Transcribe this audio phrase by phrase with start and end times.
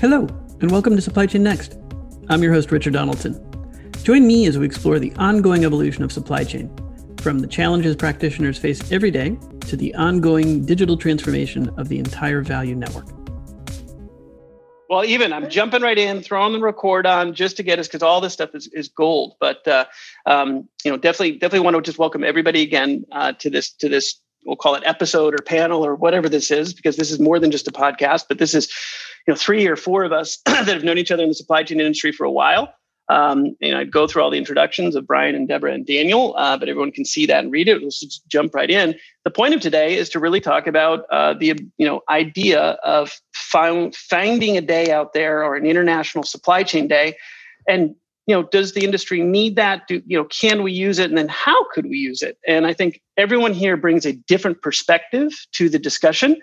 [0.00, 0.28] Hello,
[0.60, 1.76] and welcome to Supply Chain Next.
[2.28, 3.34] I'm your host, Richard Donaldson.
[4.04, 6.70] Join me as we explore the ongoing evolution of supply chain,
[7.16, 12.42] from the challenges practitioners face every day to the ongoing digital transformation of the entire
[12.42, 13.08] value network.
[14.88, 18.04] Well, even I'm jumping right in, throwing the record on just to get us because
[18.04, 19.34] all this stuff is, is gold.
[19.40, 19.86] But uh,
[20.26, 23.88] um, you know, definitely, definitely want to just welcome everybody again uh, to this to
[23.88, 24.20] this.
[24.46, 27.50] We'll call it episode or panel or whatever this is, because this is more than
[27.50, 28.26] just a podcast.
[28.28, 28.72] But this is,
[29.32, 31.80] know, three or four of us that have known each other in the supply chain
[31.80, 32.72] industry for a while.
[33.10, 36.34] Um, you know, I'd go through all the introductions of Brian and Deborah and Daniel,
[36.36, 37.82] uh, but everyone can see that and read it.
[37.82, 38.94] Let's just jump right in.
[39.24, 43.18] The point of today is to really talk about uh, the you know idea of
[43.32, 47.16] finding a day out there or an international supply chain day,
[47.66, 47.94] and
[48.26, 49.88] you know, does the industry need that?
[49.88, 52.36] Do you know, can we use it, and then how could we use it?
[52.46, 56.36] And I think everyone here brings a different perspective to the discussion,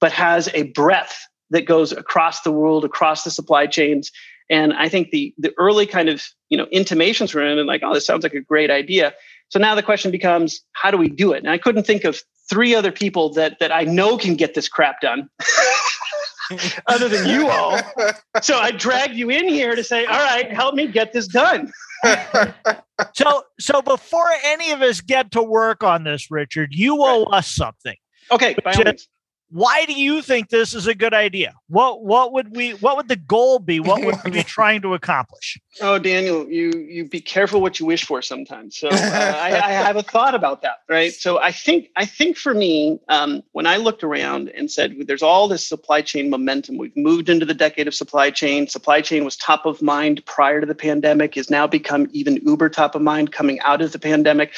[0.00, 1.16] but has a breadth
[1.50, 4.10] that goes across the world, across the supply chains
[4.50, 7.82] and I think the the early kind of you know intimations were in and like,
[7.84, 9.14] oh, this sounds like a great idea.
[9.50, 11.38] So now the question becomes, how do we do it?
[11.38, 14.68] And I couldn't think of three other people that that I know can get this
[14.68, 15.28] crap done.
[16.86, 17.78] other than you all.
[18.40, 21.70] So I dragged you in here to say, all right, help me get this done.
[23.14, 27.38] so so before any of us get to work on this, Richard, you owe right.
[27.38, 27.96] us something.
[28.30, 29.08] Okay, by all means
[29.50, 31.54] why do you think this is a good idea?
[31.68, 33.80] What what would we what would the goal be?
[33.88, 35.58] What would we be trying to accomplish?
[35.80, 38.76] Oh, Daniel, you you be careful what you wish for sometimes.
[38.76, 41.12] So uh, I, I, have a thought about that, right?
[41.12, 45.22] So I think I think for me, um, when I looked around and said, "There's
[45.22, 46.76] all this supply chain momentum.
[46.76, 48.66] We've moved into the decade of supply chain.
[48.66, 51.38] Supply chain was top of mind prior to the pandemic.
[51.38, 54.52] Is now become even uber top of mind coming out of the pandemic."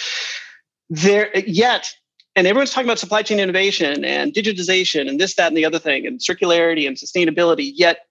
[0.92, 1.94] There yet
[2.36, 5.78] and everyone's talking about supply chain innovation and digitization and this, that, and the other
[5.78, 7.72] thing, and circularity and sustainability.
[7.74, 8.06] Yet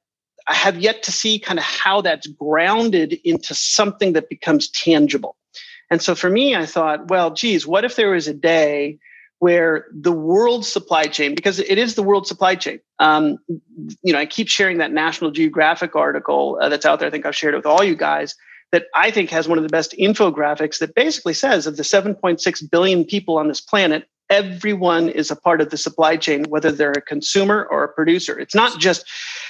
[0.47, 5.35] I have yet to see kind of how that's grounded into something that becomes tangible.
[5.89, 8.99] And so for me, I thought, well, geez, what if there was a day
[9.39, 12.79] where the world supply chain, because it is the world supply chain.
[12.99, 13.37] Um,
[14.03, 17.07] you know, I keep sharing that National Geographic article uh, that's out there.
[17.07, 18.35] I think I've shared it with all you guys
[18.71, 22.69] that I think has one of the best infographics that basically says of the 7.6
[22.69, 26.91] billion people on this planet, everyone is a part of the supply chain, whether they're
[26.91, 28.37] a consumer or a producer.
[28.39, 29.05] It's not just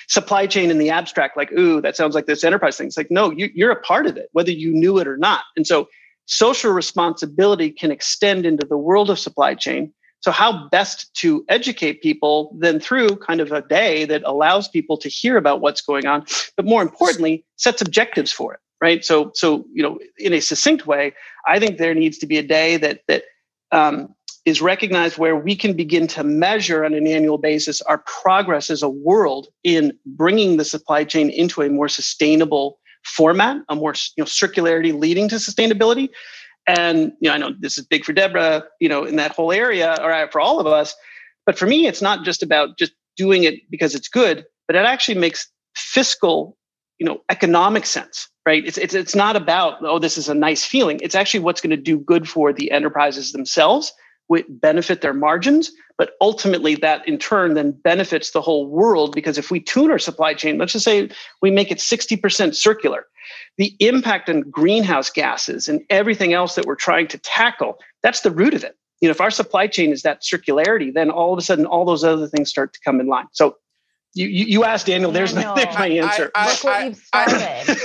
[0.08, 2.88] supply chain in the abstract, like, ooh, that sounds like this enterprise thing.
[2.88, 5.44] It's like, no, you, you're a part of it, whether you knew it or not.
[5.56, 5.88] And so
[6.26, 9.94] social responsibility can extend into the world of supply chain.
[10.22, 14.98] So, how best to educate people than through kind of a day that allows people
[14.98, 16.26] to hear about what's going on,
[16.58, 19.04] but more importantly, sets objectives for it right?
[19.04, 21.14] So, so you know, in a succinct way,
[21.48, 23.24] I think there needs to be a day that that
[23.72, 24.16] um,
[24.50, 28.82] is recognized where we can begin to measure on an annual basis our progress as
[28.82, 34.24] a world in bringing the supply chain into a more sustainable format, a more you
[34.24, 36.10] know circularity leading to sustainability.
[36.68, 39.52] And you know, I know this is big for Deborah, you know, in that whole
[39.52, 40.96] area, or uh, for all of us.
[41.46, 44.86] But for me, it's not just about just doing it because it's good, but it
[44.86, 46.58] actually makes fiscal,
[46.98, 48.66] you know, economic sense right?
[48.66, 51.00] It's, it's, it's not about, oh, this is a nice feeling.
[51.04, 53.94] It's actually what's going to do good for the enterprises themselves,
[54.48, 59.52] benefit their margins, but ultimately that in turn then benefits the whole world because if
[59.52, 61.10] we tune our supply chain, let's just say
[61.42, 63.06] we make it 60% circular,
[63.58, 68.32] the impact on greenhouse gases and everything else that we're trying to tackle, that's the
[68.32, 68.78] root of it.
[69.02, 71.86] You know, if our supply chain is that circularity, then all of a sudden all
[71.86, 73.28] those other things start to come in line.
[73.32, 73.58] So
[74.14, 75.12] you, you, you asked Daniel.
[75.12, 76.32] There's, my, there's my answer.
[76.36, 77.42] I, I, Look what you've started.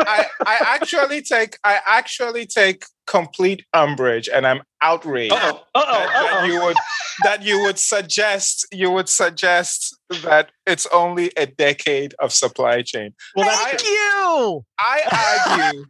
[0.00, 5.64] I, I actually take I actually take complete umbrage, and I'm outraged Uh-oh.
[5.74, 5.84] Uh-oh.
[5.84, 6.76] That, that you would
[7.24, 13.14] that you would suggest you would suggest that it's only a decade of supply chain.
[13.34, 14.64] Well, Thank I, you.
[14.78, 15.84] I argue.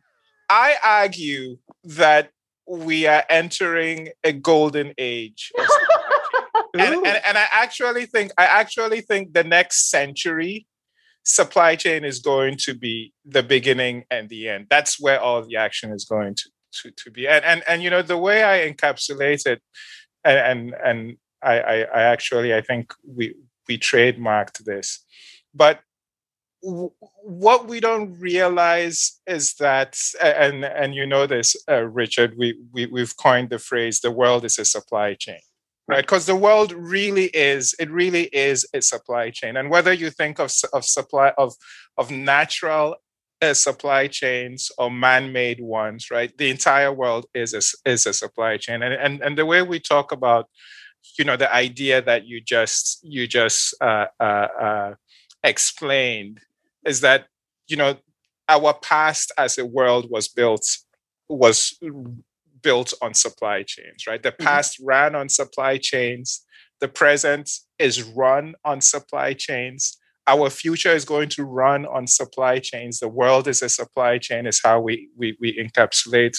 [0.50, 2.30] I argue that
[2.66, 5.50] we are entering a golden age
[6.74, 10.66] and, and, and I actually think I actually think the next century
[11.24, 14.66] supply chain is going to be the beginning and the end.
[14.70, 16.50] That's where all the action is going to
[16.82, 17.26] to, to be.
[17.28, 19.62] And, and and you know the way I encapsulate it,
[20.24, 23.34] and and, and I, I, I actually I think we
[23.68, 25.04] we trademarked this,
[25.54, 25.80] but
[26.62, 26.92] w-
[27.22, 32.86] what we don't realize is that, and and you know this, uh, Richard, we, we
[32.86, 35.40] we've coined the phrase "the world is a supply chain."
[35.88, 40.10] right because the world really is it really is a supply chain and whether you
[40.10, 41.54] think of, of supply of
[41.96, 42.94] of natural
[43.40, 48.56] uh, supply chains or man-made ones right the entire world is a, is a supply
[48.56, 50.46] chain and, and and the way we talk about
[51.18, 54.94] you know the idea that you just you just uh, uh, uh
[55.44, 56.40] explained
[56.84, 57.26] is that
[57.68, 57.96] you know
[58.48, 60.66] our past as a world was built
[61.28, 61.78] was
[62.62, 64.44] built on supply chains right the mm-hmm.
[64.44, 64.88] past mm-hmm.
[64.88, 66.44] ran on supply chains
[66.80, 69.96] the present is run on supply chains
[70.28, 73.00] our future is going to run on supply chains.
[73.00, 76.36] The world is a supply chain is how we we, we encapsulate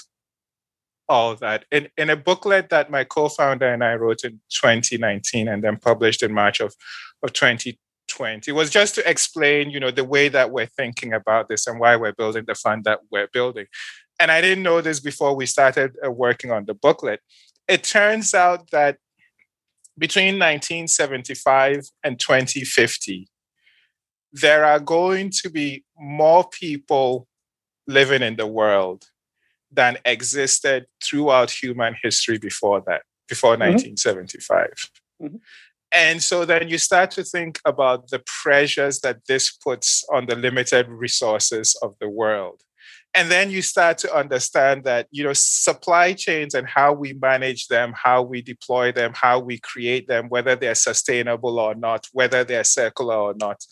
[1.09, 1.65] all that.
[1.71, 6.21] In, in a booklet that my co-founder and i wrote in 2019 and then published
[6.21, 6.75] in march of,
[7.23, 11.49] of 20 20 was just to explain you know the way that we're thinking about
[11.49, 13.65] this and why we're building the fund that we're building.
[14.19, 17.21] And i didn't know this before we started uh, working on the booklet.
[17.67, 18.97] It turns out that
[19.97, 23.27] between 1975 and 2050
[24.31, 27.27] there are going to be more people
[27.87, 29.05] living in the world
[29.71, 33.73] than existed throughout human history before that before mm-hmm.
[33.73, 34.73] 1975
[35.21, 35.35] mm-hmm.
[35.91, 40.35] And so then you start to think about the pressures that this puts on the
[40.35, 42.61] limited resources of the world.
[43.15, 47.67] And then you start to understand that, you know, supply chains and how we manage
[47.67, 52.43] them, how we deploy them, how we create them, whether they're sustainable or not, whether
[52.43, 53.65] they're circular or not,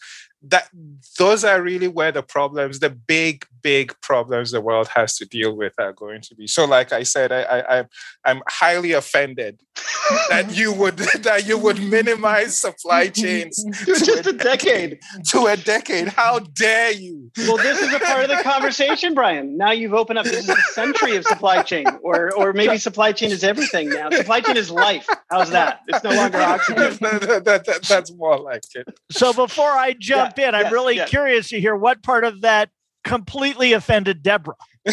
[0.44, 0.69] that
[1.18, 5.56] those are really where the problems, the big, big problems the world has to deal
[5.56, 6.48] with are going to be.
[6.48, 7.88] So, like I said, I, I, I'm
[8.25, 9.62] I'm highly offended
[10.30, 15.00] that you would that you would minimize supply chains to just a, a decade.
[15.31, 16.09] To a decade.
[16.09, 17.31] How dare you?
[17.39, 19.57] Well, this is a part of the conversation, Brian.
[19.57, 20.25] Now you've opened up.
[20.25, 24.09] This is a century of supply chain, or or maybe supply chain is everything now.
[24.12, 25.07] Supply chain is life.
[25.31, 25.81] How's that?
[25.88, 26.98] It's no longer oxygen.
[27.01, 28.88] that, that, that, that's more like it.
[29.12, 30.56] So before I jump jump in.
[30.56, 31.09] I'm yes, really yes.
[31.09, 32.69] curious to hear what part of that
[33.03, 34.55] completely offended Deborah.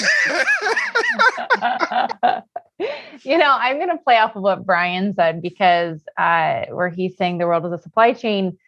[3.23, 7.17] you know, I'm going to play off of what Brian said because uh, where he's
[7.17, 8.59] saying the world is a supply chain,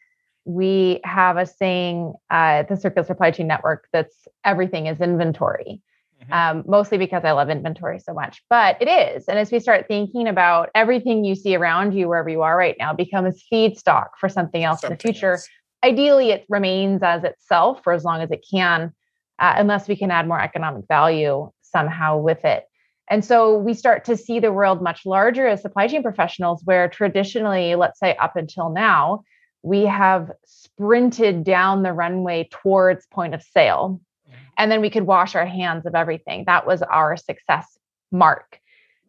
[0.44, 5.80] we have a saying uh, the Circular Supply Chain Network that's everything is inventory.
[6.22, 6.32] Mm-hmm.
[6.32, 9.26] Um, mostly because I love inventory so much, but it is.
[9.26, 12.76] And as we start thinking about everything you see around you, wherever you are right
[12.78, 15.32] now, becomes feedstock for something else something in the future.
[15.32, 15.48] Else
[15.86, 18.92] ideally it remains as itself for as long as it can
[19.38, 22.64] uh, unless we can add more economic value somehow with it.
[23.08, 26.88] And so we start to see the world much larger as supply chain professionals where
[26.88, 29.22] traditionally let's say up until now
[29.62, 34.00] we have sprinted down the runway towards point of sale.
[34.28, 34.36] Mm-hmm.
[34.58, 36.44] and then we could wash our hands of everything.
[36.46, 37.78] That was our success
[38.10, 38.58] mark.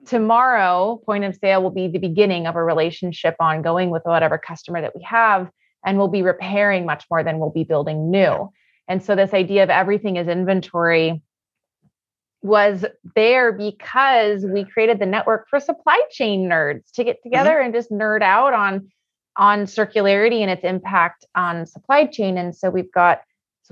[0.05, 4.79] Tomorrow point of sale will be the beginning of a relationship ongoing with whatever customer
[4.81, 5.49] that we have
[5.85, 8.51] and we'll be repairing much more than we'll be building new.
[8.87, 11.21] And so this idea of everything is inventory
[12.41, 12.85] was
[13.15, 17.65] there because we created the network for supply chain nerds to get together mm-hmm.
[17.65, 18.89] and just nerd out on
[19.35, 22.39] on circularity and its impact on supply chain.
[22.39, 23.21] And so we've got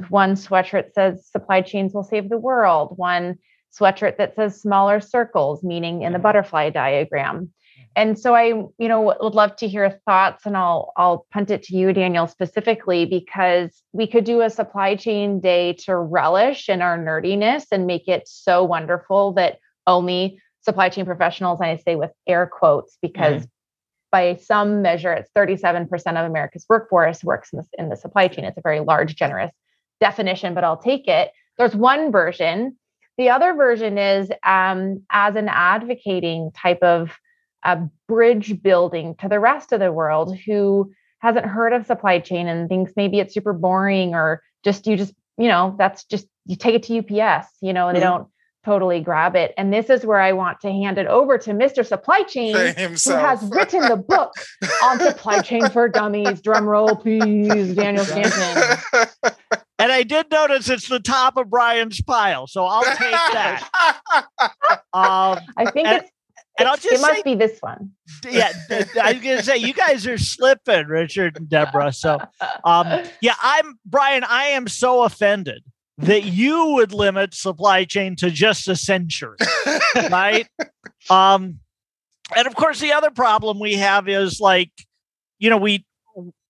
[0.10, 3.40] one sweatshirt that says supply chains will save the world, one
[3.78, 6.24] sweatshirt that says smaller circles, meaning in the mm-hmm.
[6.24, 7.52] butterfly diagram
[7.96, 8.48] and so i
[8.78, 12.28] you know would love to hear thoughts and i'll i'll punt it to you daniel
[12.28, 17.88] specifically because we could do a supply chain day to relish in our nerdiness and
[17.88, 22.98] make it so wonderful that only supply chain professionals and i say with air quotes
[23.02, 23.50] because mm-hmm.
[24.12, 28.46] by some measure it's 37% of america's workforce works in the, in the supply chain.
[28.46, 29.52] It's a very large generous
[30.02, 31.32] definition but i'll take it.
[31.58, 32.78] There's one version.
[33.18, 37.18] The other version is um, as an advocating type of
[37.66, 42.48] a bridge building to the rest of the world who hasn't heard of supply chain
[42.48, 46.56] and thinks maybe it's super boring or just you just you know that's just you
[46.56, 48.04] take it to UPS you know and mm-hmm.
[48.04, 48.28] they don't
[48.64, 51.86] totally grab it and this is where I want to hand it over to Mr.
[51.86, 54.34] Supply Chain who has written the book
[54.84, 58.78] on supply chain for dummies drum roll please Daniel Stanton
[59.80, 63.70] and I did notice it's the top of Brian's pile so I'll take that
[64.94, 66.10] um, I think it's
[66.58, 67.92] and I'll just it must say, be this one.
[68.30, 68.52] Yeah,
[69.02, 71.92] I was gonna say you guys are slipping, Richard and Deborah.
[71.92, 72.20] So,
[72.64, 74.24] um, yeah, I'm Brian.
[74.24, 75.64] I am so offended
[75.98, 79.38] that you would limit supply chain to just a century,
[80.10, 80.48] right?
[81.10, 81.60] Um,
[82.36, 84.72] and of course, the other problem we have is like,
[85.40, 85.86] you know, we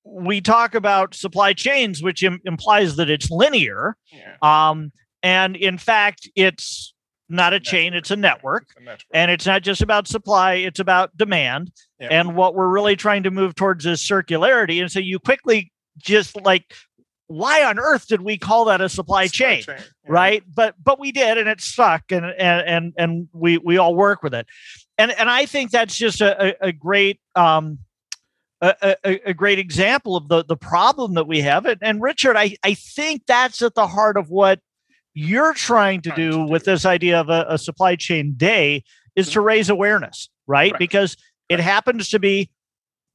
[0.04, 3.98] we talk about supply chains, which Im- implies that it's linear.
[4.12, 4.36] Yeah.
[4.42, 4.92] Um,
[5.24, 6.94] and in fact, it's
[7.30, 8.64] not a chain it's a network.
[8.64, 9.02] it's a network.
[9.14, 12.08] and it's not just about supply it's about demand yeah.
[12.12, 16.40] and what we're really trying to move towards is circularity and so you quickly just
[16.42, 16.74] like
[17.28, 19.76] why on earth did we call that a supply, supply chain, chain.
[19.78, 19.84] Yeah.
[20.08, 23.96] right but but we did and it stuck and and and, and we we all
[23.96, 24.46] work with it
[24.98, 27.80] and and i think that's just a, a, great um
[28.62, 31.66] a, a, a, great example of the the problem that we have.
[31.66, 34.60] And, and Richard, I, I think that's at the heart of what
[35.16, 38.84] you're trying to do with this idea of a, a supply chain day
[39.16, 39.48] is to mm-hmm.
[39.48, 40.72] raise awareness, right?
[40.74, 40.80] right.
[40.80, 41.18] Because
[41.50, 42.52] it happens to be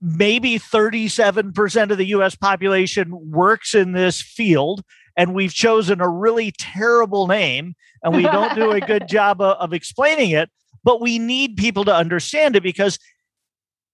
[0.00, 4.83] maybe 37% of the US population works in this field
[5.16, 9.59] and we've chosen a really terrible name and we don't do a good job of,
[9.59, 10.49] of explaining it
[10.83, 12.99] but we need people to understand it because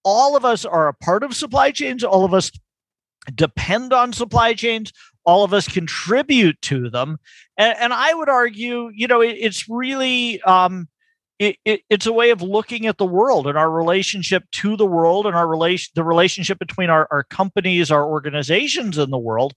[0.03, 2.03] all of us are a part of supply chains.
[2.03, 2.51] All of us
[3.33, 4.93] depend on supply chains
[5.27, 7.17] all of us contribute to them.
[7.57, 10.87] And, and i would argue you know it, it's really um,
[11.39, 14.85] it, it, it's a way of looking at the world and our relationship to the
[14.85, 19.53] world and our relation the relationship between our, our companies our organizations in the world.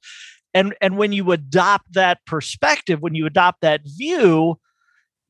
[0.52, 4.58] And and when you adopt that perspective when you adopt that view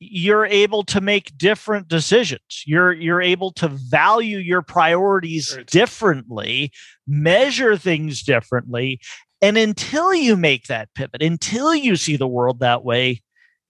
[0.03, 2.63] you're able to make different decisions.
[2.65, 6.71] You're you're able to value your priorities differently
[7.07, 8.99] measure things differently
[9.41, 13.21] and until you make that pivot until you see the world that way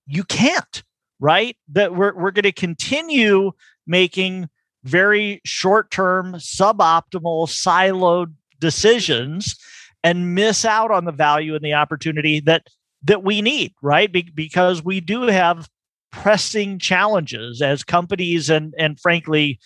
[0.07, 0.83] you can't
[1.21, 1.55] right?
[1.71, 3.53] That we're, we're going to continue
[3.87, 4.49] making
[4.83, 9.55] very short term, suboptimal, siloed decisions
[10.03, 12.67] and miss out on the value and the opportunity that
[13.03, 15.67] that we need right Be- because we do have
[16.11, 19.59] pressing challenges as companies and and frankly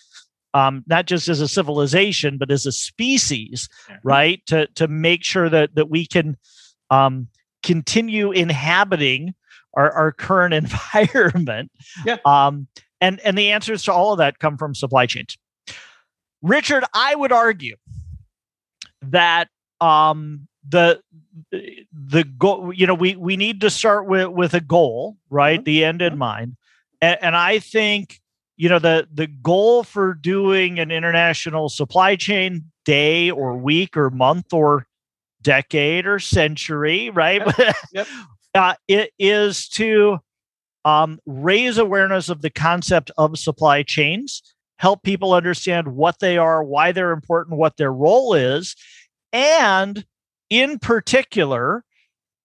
[0.56, 3.68] um, not just as a civilization but as a species
[4.02, 6.36] right to to make sure that that we can
[6.90, 7.28] um,
[7.62, 9.34] continue inhabiting
[9.76, 10.54] our, our current
[10.94, 11.70] environment.
[12.04, 12.16] Yeah.
[12.24, 12.68] Um,
[13.00, 15.36] and, and the answers to all of that come from supply chains.
[16.42, 17.76] Richard, I would argue
[19.02, 19.48] that
[19.80, 21.00] um, the
[21.92, 25.58] the goal, you know, we we need to start with with a goal, right?
[25.58, 25.64] Mm-hmm.
[25.64, 26.18] The end in mm-hmm.
[26.18, 26.56] mind,
[27.00, 28.20] and, and I think
[28.56, 34.10] you know the the goal for doing an international supply chain day or week or
[34.10, 34.86] month or
[35.42, 37.42] decade or century, right?
[37.58, 37.76] Yep.
[37.92, 38.06] yep
[38.54, 40.18] uh, it is to
[40.84, 44.42] um, raise awareness of the concept of supply chains,
[44.78, 48.76] help people understand what they are, why they're important, what their role is,
[49.32, 50.04] and
[50.48, 51.84] in particular,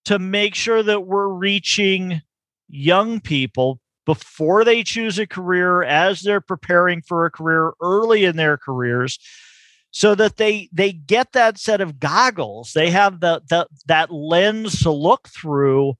[0.05, 2.21] to make sure that we're reaching
[2.67, 8.35] young people before they choose a career, as they're preparing for a career early in
[8.35, 9.19] their careers,
[9.91, 12.73] so that they they get that set of goggles.
[12.73, 15.93] They have the, the that lens to look through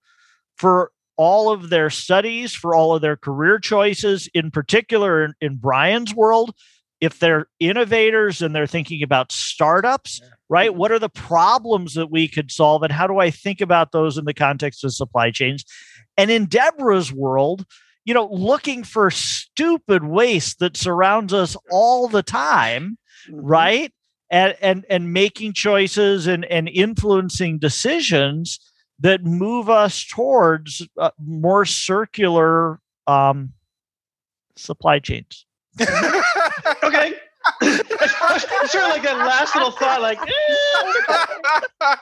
[0.58, 5.56] for all of their studies for all of their career choices in particular in, in
[5.58, 6.56] brian's world.
[7.00, 10.80] If they're innovators and they're thinking about startups right mm-hmm.
[10.80, 14.18] what are the problems that we could solve and how do i think about those
[14.18, 15.66] in the context of supply chains?
[16.18, 17.66] And in deborah's world
[18.06, 22.98] you know looking for stupid waste that surrounds us all the time
[23.30, 23.46] mm-hmm.
[23.46, 23.92] right?
[24.30, 28.60] And and and making choices and and influencing decisions
[29.00, 33.54] that move us towards uh, more circular um,
[34.56, 35.46] supply chains.
[36.84, 37.16] okay.
[37.62, 40.26] Sure, like that last little thought, like eh.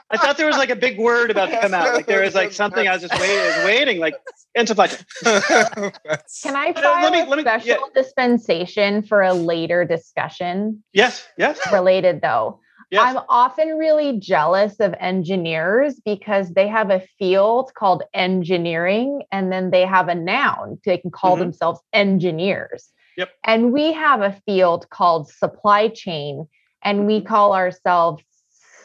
[0.10, 1.94] I thought there was like a big word about to come out.
[1.94, 4.16] Like there was like something I was just waiting, was waiting, like
[4.56, 5.00] and supply chain.
[5.24, 8.02] Can I file let me, let me, a special yeah.
[8.02, 10.84] dispensation for a later discussion?
[10.94, 11.60] Yes, yes.
[11.72, 12.60] Related though.
[12.92, 13.04] Yes.
[13.06, 19.70] I'm often really jealous of engineers because they have a field called engineering and then
[19.70, 20.80] they have a noun.
[20.84, 21.42] They can call mm-hmm.
[21.42, 22.92] themselves engineers.
[23.18, 23.30] Yep.
[23.44, 26.48] And we have a field called supply chain
[26.84, 27.28] and we mm-hmm.
[27.28, 28.24] call ourselves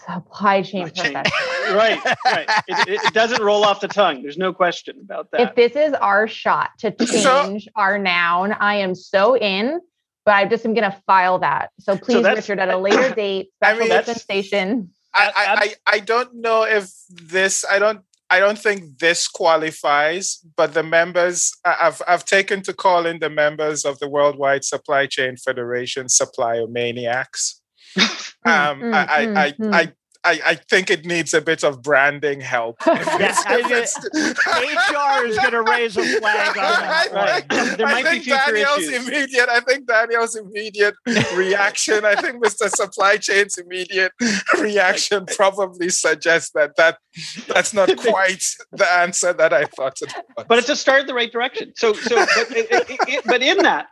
[0.06, 1.26] supply chain professionals.
[1.72, 2.48] right, right.
[2.68, 4.22] It, it, doesn't roll off the tongue.
[4.22, 5.40] There's no question about that.
[5.40, 9.80] If this is our shot to change so, our noun, I am so in.
[10.26, 11.70] But I just am going to file that.
[11.80, 14.90] So please, so Richard, at a later date, special I mean, dispensation.
[15.14, 17.62] I, I, I don't know if this.
[17.70, 18.00] I don't
[18.30, 23.84] I don't think this qualifies, but the members I've I've taken to calling the members
[23.84, 27.60] of the Worldwide Supply Chain Federation supplier maniacs.
[27.98, 29.74] um, mm, I, I, mm, I, mm.
[29.74, 29.92] I
[30.24, 32.76] I, I think it needs a bit of branding help.
[32.86, 37.04] yeah, HR is going to raise a flag on that.
[37.14, 37.48] Right.
[37.48, 39.06] There might I think be Daniel's issues.
[39.06, 39.48] immediate.
[39.48, 40.94] I think Daniel's immediate
[41.34, 42.04] reaction.
[42.04, 42.68] I think Mr.
[42.68, 44.12] Supply Chain's immediate
[44.58, 46.98] reaction probably suggests that that
[47.46, 50.46] that's not quite the answer that I thought it was.
[50.48, 51.72] But it's a start in the right direction.
[51.76, 53.86] So, so, but, it, it, it, but in that,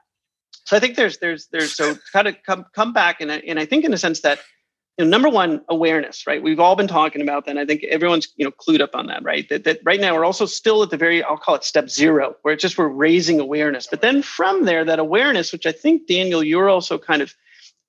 [0.64, 3.66] so I think there's there's there's so kind of come come back and and I
[3.66, 4.40] think in a sense that
[4.98, 6.42] you know, number one, awareness, right?
[6.42, 7.52] We've all been talking about that.
[7.52, 9.48] And I think everyone's, you know, clued up on that, right?
[9.48, 12.36] That, that right now we're also still at the very, I'll call it step zero,
[12.42, 13.86] where it's just we're raising awareness.
[13.90, 17.34] But then from there, that awareness, which I think, Daniel, you're also kind of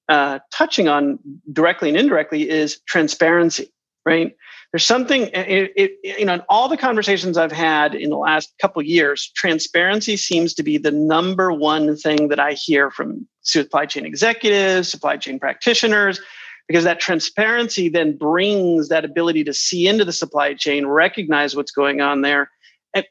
[0.08, 1.20] uh, touching on
[1.52, 3.74] directly and indirectly is transparency,
[4.06, 4.36] right?
[4.72, 8.54] There's something, it, it, you know, in all the conversations I've had in the last
[8.60, 13.86] couple years, transparency seems to be the number one thing that I hear from supply
[13.86, 16.20] chain executives, supply chain practitioners,
[16.68, 21.72] because that transparency then brings that ability to see into the supply chain, recognize what's
[21.72, 22.50] going on there,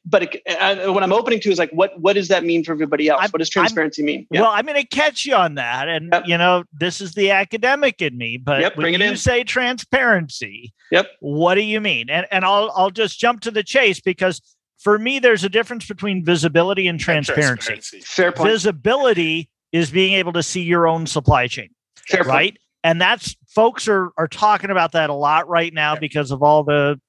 [0.05, 2.73] but it, uh, what I'm opening to is like, what what does that mean for
[2.73, 3.21] everybody else?
[3.23, 4.27] I'm, what does transparency I'm, mean?
[4.31, 4.43] Yeah.
[4.43, 6.25] Well, I'm going to catch you on that, and yep.
[6.27, 8.37] you know, this is the academic in me.
[8.37, 9.17] But yep, when you in.
[9.17, 12.11] say transparency, yep, what do you mean?
[12.11, 14.41] And and I'll I'll just jump to the chase because
[14.79, 17.67] for me, there's a difference between visibility and transparency.
[17.67, 18.01] transparency.
[18.01, 18.51] Fair point.
[18.51, 21.71] Visibility is being able to see your own supply chain,
[22.09, 22.53] Fair right?
[22.53, 22.59] Point.
[22.85, 26.65] And that's folks are are talking about that a lot right now because of all
[26.65, 27.01] the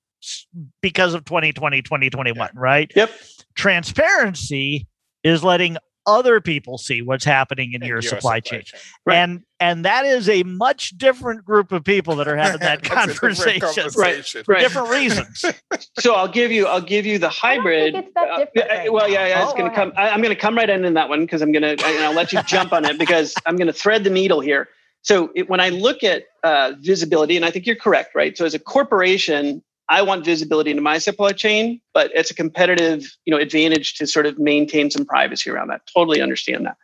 [0.82, 2.52] because of 2020 2021 yeah.
[2.56, 2.92] right?
[2.96, 3.12] Yep.
[3.56, 4.88] Transparency
[5.24, 8.80] is letting other people see what's happening in, in your, your, supply, supply chain, chain.
[9.06, 9.16] Right.
[9.16, 13.62] and and that is a much different group of people that are having that conversation.
[13.62, 14.44] conversation.
[14.46, 15.46] Right for different reasons.
[16.00, 19.28] So i'll give you i'll give you the hybrid it's that uh, right well yeah,
[19.28, 21.42] yeah oh, it's gonna come I, am gonna come right in in that one because
[21.42, 24.42] i'm gonna I, will let you jump on it because i'm gonna thread the needle
[24.42, 24.70] here
[25.04, 28.46] so it, when i look at uh, visibility and i think you're correct right so
[28.46, 33.32] as a corporation I want visibility into my supply chain, but it's a competitive, you
[33.32, 35.82] know, advantage to sort of maintain some privacy around that.
[35.94, 36.78] Totally understand that.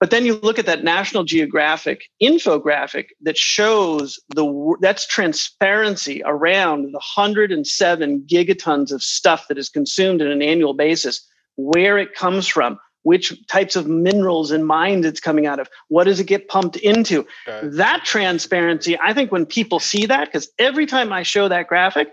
[0.00, 6.86] But then you look at that National Geographic infographic that shows the that's transparency around
[6.86, 12.48] the 107 gigatons of stuff that is consumed on an annual basis, where it comes
[12.48, 16.48] from, which types of minerals and mines it's coming out of, what does it get
[16.48, 17.26] pumped into?
[17.46, 17.68] Okay.
[17.76, 22.10] That transparency, I think when people see that, because every time I show that graphic,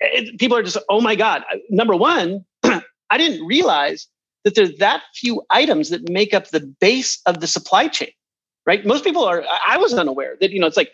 [0.00, 1.44] it, people are just, oh my God.
[1.70, 4.08] Number one, I didn't realize
[4.44, 8.10] that there's that few items that make up the base of the supply chain,
[8.66, 8.84] right?
[8.84, 10.90] Most people are, I was unaware that, you know, it's like,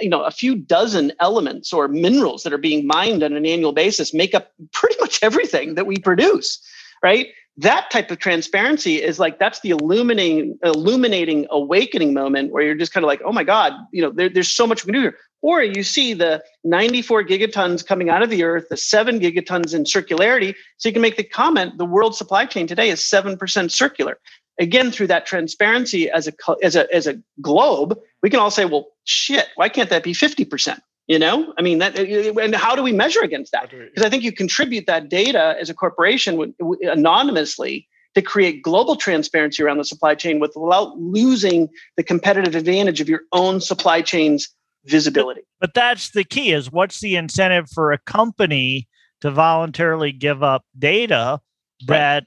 [0.00, 3.72] you know, a few dozen elements or minerals that are being mined on an annual
[3.72, 6.62] basis make up pretty much everything that we produce,
[7.02, 7.28] right?
[7.58, 12.92] That type of transparency is like that's the illuminating illuminating awakening moment where you're just
[12.92, 15.02] kind of like oh my god you know there, there's so much we can do
[15.02, 15.18] here.
[15.44, 19.84] Or you see the 94 gigatons coming out of the earth the 7 gigatons in
[19.84, 20.54] circularity.
[20.78, 24.18] So you can make the comment the world supply chain today is 7% circular.
[24.60, 28.64] Again through that transparency as a as a as a globe we can all say
[28.64, 30.78] well shit why can't that be 50%
[31.12, 31.52] you know?
[31.58, 33.70] I mean that and how do we measure against that?
[33.70, 39.62] Because i think you contribute that data as a corporation anonymously to create global transparency
[39.62, 44.48] around the supply chain without losing the competitive advantage of your own supply chain's
[44.86, 45.42] visibility.
[45.60, 48.88] But, but that's the key is what's the incentive for a company
[49.20, 51.40] to voluntarily give up data
[51.86, 52.24] that right.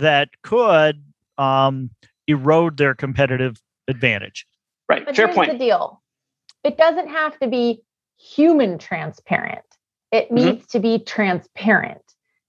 [0.00, 1.02] that could
[1.38, 1.90] um,
[2.28, 4.46] erode their competitive advantage?
[4.88, 5.04] Right.
[5.04, 5.52] But fair point.
[5.52, 6.02] the deal.
[6.64, 7.82] It doesn't have to be
[8.18, 9.64] human transparent.
[10.12, 10.34] It mm-hmm.
[10.34, 10.78] needs mm-hmm.
[10.78, 12.02] to be transparent.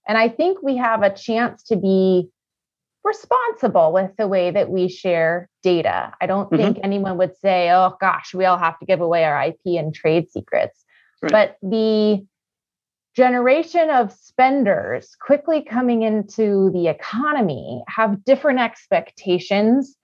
[0.08, 2.28] And I think we have a chance to be
[3.04, 6.12] responsible with the way that we share data.
[6.20, 6.56] I don't mm-hmm.
[6.56, 9.94] think anyone would say, oh gosh, we all have to give away our IP and
[9.94, 10.84] trade secrets.
[11.22, 11.32] Right.
[11.32, 12.26] But the
[13.16, 19.96] generation of spenders quickly coming into the economy have different expectations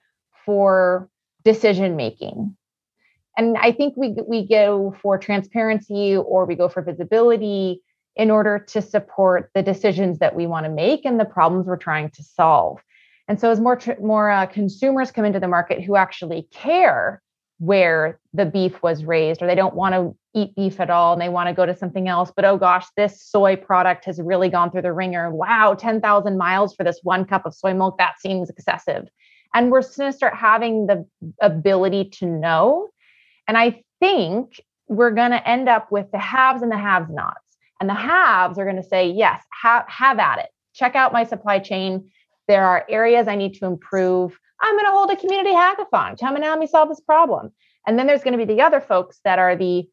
[0.45, 1.09] for
[1.45, 2.57] decision making
[3.37, 7.83] and I think we we go for transparency or we go for visibility
[8.17, 11.77] in order to support the decisions that we want to make and the problems we're
[11.77, 12.81] trying to solve.
[13.29, 17.23] And so as more more uh, consumers come into the market who actually care
[17.59, 21.23] where the beef was raised or they don't want to eat beef at all and
[21.23, 24.51] they want to go to something else but oh gosh this soy product has really
[24.51, 25.31] gone through the ringer.
[25.31, 27.99] Wow 10,000 miles for this one cup of soy milk.
[27.99, 29.09] That seems excessive.
[29.55, 31.07] And we're going to start having the
[31.41, 32.91] ability to know
[33.49, 37.41] and I think we're going to end up with the haves and the haves nots.
[37.81, 40.49] And the haves are going to say, yes, have, have at it.
[40.75, 42.11] Check out my supply chain.
[42.49, 44.39] There are areas I need to improve.
[44.61, 46.19] I'm going to hold a community hackathon.
[46.19, 47.53] Come and help me solve this problem.
[47.87, 49.89] And then there's going to be the other folks that are the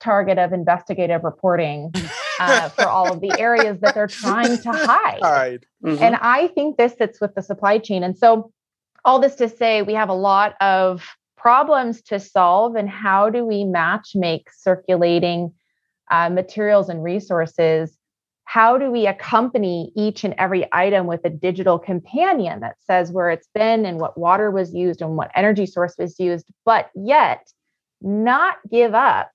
[0.00, 1.92] target of investigative reporting
[2.40, 5.20] uh, for all of the areas that they're trying to hide.
[5.22, 5.66] hide.
[5.84, 6.02] Mm-hmm.
[6.02, 8.02] And I think this sits with the supply chain.
[8.02, 8.52] And so,
[9.04, 13.44] all this to say, we have a lot of problems to solve and how do
[13.44, 15.52] we match make circulating
[16.10, 17.96] uh, materials and resources
[18.44, 23.30] how do we accompany each and every item with a digital companion that says where
[23.30, 27.46] it's been and what water was used and what energy source was used but yet
[28.00, 29.30] not give up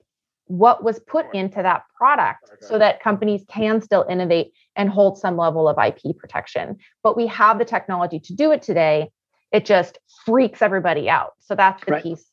[0.48, 5.38] what was put into that product so that companies can still innovate and hold some
[5.38, 6.78] level of IP protection.
[7.02, 9.10] But we have the technology to do it today.
[9.54, 11.34] It just freaks everybody out.
[11.40, 12.04] So that's the right.
[12.04, 12.26] piece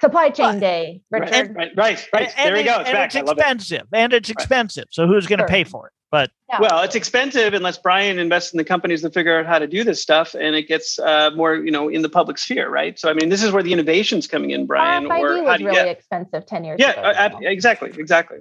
[0.00, 1.56] Supply chain day, Richard.
[1.56, 2.08] Right, right, right.
[2.12, 2.32] right.
[2.36, 2.80] there we go.
[2.80, 3.80] It's and it's expensive.
[3.80, 3.88] It.
[3.94, 4.82] And it's expensive.
[4.82, 4.94] Right.
[4.94, 5.48] So who's going to sure.
[5.48, 5.92] pay for it?
[6.10, 6.60] But yeah.
[6.60, 9.84] well, it's expensive unless Brian invests in the companies that figure out how to do
[9.84, 12.98] this stuff, and it gets uh, more, you know, in the public sphere, right?
[12.98, 15.04] So I mean, this is where the innovation's coming in, Brian.
[15.04, 15.88] RFID or was really get...
[15.88, 17.00] expensive ten years yeah, ago.
[17.02, 18.38] Yeah, uh, exactly, exactly.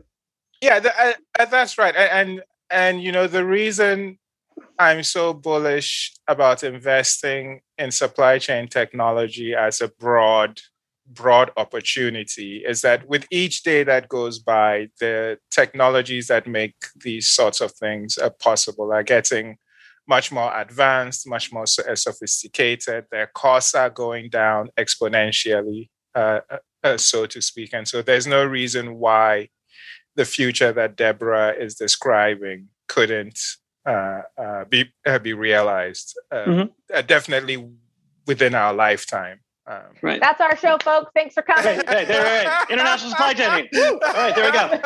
[0.61, 0.93] Yeah, the,
[1.39, 4.19] uh, that's right, and and you know the reason
[4.79, 10.61] I'm so bullish about investing in supply chain technology as a broad
[11.07, 17.27] broad opportunity is that with each day that goes by, the technologies that make these
[17.27, 19.57] sorts of things uh, possible are getting
[20.07, 23.05] much more advanced, much more uh, sophisticated.
[23.11, 27.73] Their costs are going down exponentially, uh, uh, uh, so to speak.
[27.73, 29.49] And so there's no reason why
[30.15, 33.39] the future that Deborah is describing couldn't
[33.85, 36.17] Uh, uh, be uh, be realized.
[36.31, 37.05] Mm-hmm.
[37.05, 37.69] definitely
[38.25, 39.39] within our lifetime.
[39.67, 40.21] Um, right.
[40.21, 41.09] That's our show, folks.
[41.15, 41.81] Thanks for coming.
[41.87, 42.69] Hey, there, right.
[42.69, 43.67] International supply chain.
[43.75, 44.79] All right, there we go.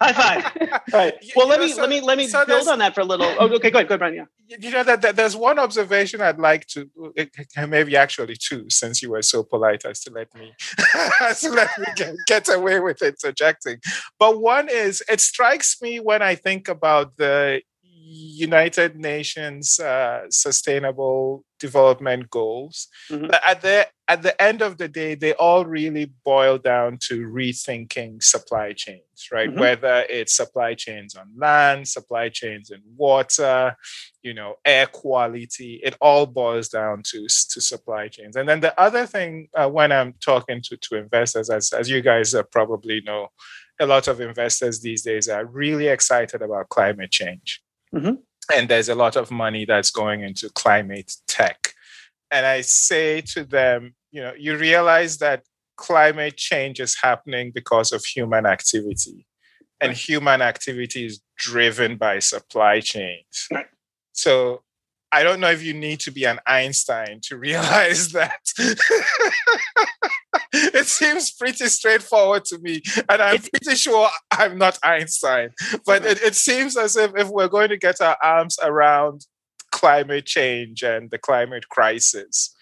[0.00, 0.70] High five.
[0.72, 1.14] All right.
[1.34, 3.00] Well, you let know, me so, let me let me so build on that for
[3.00, 3.26] a little.
[3.40, 4.14] Oh, okay, go ahead, go ahead, Brian.
[4.14, 4.56] Yeah.
[4.60, 6.88] You know that, that there's one observation I'd like to,
[7.66, 10.52] maybe actually two, since you were so polite as to let me,
[11.20, 13.78] as to let me get, get away with interjecting.
[14.18, 17.62] But one is, it strikes me when I think about the
[18.12, 22.88] United Nations uh, Sustainable Development Goals.
[23.10, 23.30] Mm-hmm.
[23.46, 28.20] At the at the end of the day, they all really boil down to rethinking
[28.20, 29.48] supply chains, right?
[29.48, 29.60] Mm-hmm.
[29.60, 33.76] Whether it's supply chains on land, supply chains in water,
[34.22, 38.34] you know, air quality, it all boils down to, to supply chains.
[38.34, 42.00] And then the other thing, uh, when I'm talking to, to investors, as, as you
[42.00, 43.28] guys uh, probably know,
[43.80, 47.62] a lot of investors these days are really excited about climate change.
[47.94, 48.14] Mm-hmm.
[48.54, 51.74] And there's a lot of money that's going into climate tech.
[52.30, 55.44] And I say to them, you know, you realize that
[55.76, 59.26] climate change is happening because of human activity.
[59.80, 59.96] And right.
[59.96, 63.48] human activity is driven by supply chains.
[63.50, 63.66] Right.
[64.12, 64.62] So
[65.12, 68.40] I don't know if you need to be an Einstein to realize that.
[70.52, 72.82] it seems pretty straightforward to me.
[73.08, 75.50] And I'm pretty sure I'm not Einstein.
[75.84, 79.26] But it, it seems as if if we're going to get our arms around
[79.70, 82.54] climate change and the climate crisis,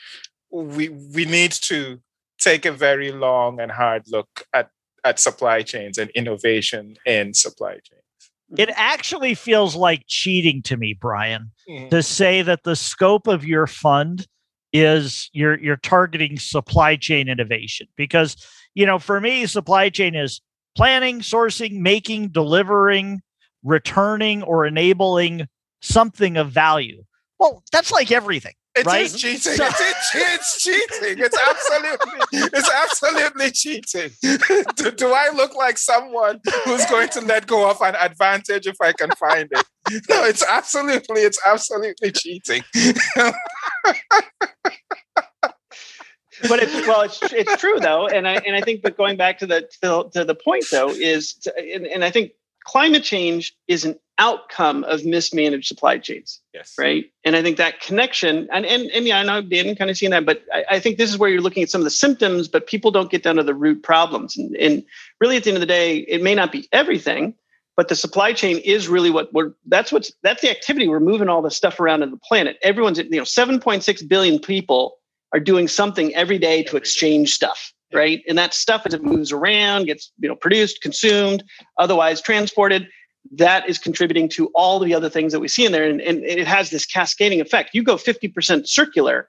[0.50, 2.00] we we need to
[2.38, 4.70] take a very long and hard look at,
[5.04, 7.97] at supply chains and innovation in supply chains.
[8.56, 11.88] It actually feels like cheating to me, Brian, mm-hmm.
[11.90, 14.26] to say that the scope of your fund
[14.72, 18.36] is you're you're targeting supply chain innovation because
[18.74, 20.42] you know for me supply chain is
[20.76, 23.20] planning sourcing making delivering
[23.64, 25.46] returning or enabling
[25.80, 27.02] something of value
[27.38, 29.02] well that's like everything it right?
[29.02, 29.54] is cheating.
[29.54, 31.24] So- it's, it's cheating.
[31.24, 34.10] It's absolutely, it's absolutely cheating.
[34.76, 38.76] do, do, I look like someone who's going to let go of an advantage if
[38.80, 39.64] I can find it?
[40.08, 42.62] No, it's absolutely, it's absolutely cheating.
[46.42, 49.38] but it's well, it's it's true though, and I and I think, but going back
[49.38, 52.32] to the to, to the point though is, to, and, and I think
[52.64, 56.40] climate change is an outcome of mismanaged supply chains.
[56.52, 56.74] Yes.
[56.78, 57.10] Right.
[57.24, 60.10] And I think that connection, and and, and yeah, I know Dan kind of seen
[60.10, 62.48] that, but I, I, think this is where you're looking at some of the symptoms,
[62.48, 64.36] but people don't get down to the root problems.
[64.36, 64.84] And, and
[65.20, 67.34] really at the end of the day, it may not be everything,
[67.76, 70.88] but the supply chain is really what we're that's what's that's the activity.
[70.88, 72.58] We're moving all this stuff around in the planet.
[72.62, 74.96] Everyone's, you know, 7.6 billion people
[75.32, 78.22] are doing something every day to exchange stuff right?
[78.28, 81.42] And that stuff as it moves around, gets you know produced, consumed,
[81.78, 82.88] otherwise transported.
[83.32, 86.24] That is contributing to all the other things that we see in there, and, and
[86.24, 87.70] it has this cascading effect.
[87.74, 89.28] You go 50% circular,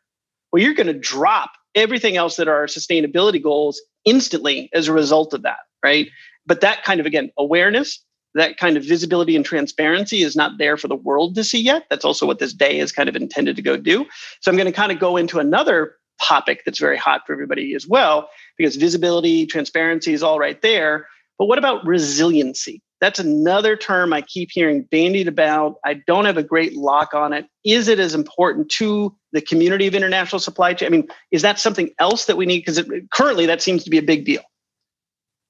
[0.52, 5.34] well, you're going to drop everything else that are sustainability goals instantly as a result
[5.34, 6.08] of that, right?
[6.46, 8.04] But that kind of again awareness,
[8.36, 11.86] that kind of visibility and transparency is not there for the world to see yet.
[11.90, 14.06] That's also what this day is kind of intended to go do.
[14.42, 17.74] So I'm going to kind of go into another topic that's very hot for everybody
[17.76, 21.08] as well, because visibility, transparency is all right there.
[21.38, 22.82] But what about resiliency?
[23.02, 25.76] That's another term I keep hearing bandied about.
[25.86, 27.46] I don't have a great lock on it.
[27.64, 30.88] Is it as important to the community of international supply chain?
[30.88, 32.60] I mean, is that something else that we need?
[32.66, 32.84] Because
[33.14, 34.42] currently that seems to be a big deal.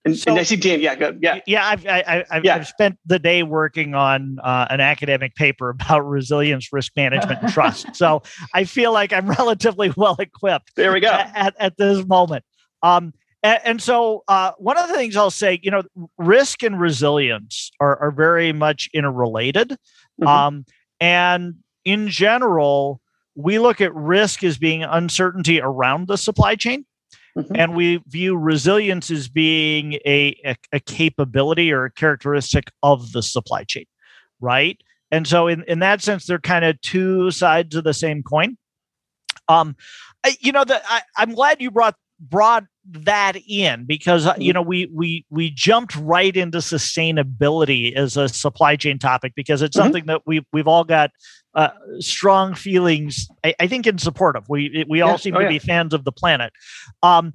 [0.05, 0.79] And, so, and I see Dan.
[0.79, 1.67] Yeah, go, yeah, yeah.
[1.67, 2.55] I've I, have yeah.
[2.55, 7.51] I've spent the day working on uh, an academic paper about resilience, risk management, and
[7.51, 7.87] trust.
[7.99, 10.75] So I feel like I'm relatively well equipped.
[10.75, 11.09] There we go.
[11.09, 12.45] At, at this moment.
[12.81, 15.83] Um, and, and so uh, one of the things I'll say, you know,
[16.17, 19.71] risk and resilience are, are very much interrelated.
[20.21, 20.27] Mm-hmm.
[20.27, 20.65] Um,
[20.99, 23.01] and in general,
[23.35, 26.85] we look at risk as being uncertainty around the supply chain
[27.37, 27.55] Mm-hmm.
[27.55, 33.21] And we view resilience as being a, a, a capability or a characteristic of the
[33.21, 33.85] supply chain,
[34.41, 34.77] right?
[35.11, 38.57] And so, in, in that sense, they're kind of two sides of the same coin.
[39.47, 39.75] Um,
[40.39, 40.83] you know, that
[41.17, 44.55] I'm glad you brought brought that in because uh, you mm-hmm.
[44.55, 49.77] know we we we jumped right into sustainability as a supply chain topic because it's
[49.77, 49.85] mm-hmm.
[49.85, 51.11] something that we we've all got
[51.55, 55.45] uh, strong feelings I, I, think in support of we we all seem oh, to
[55.45, 55.49] yeah.
[55.49, 56.51] be fans of the planet
[57.03, 57.33] um,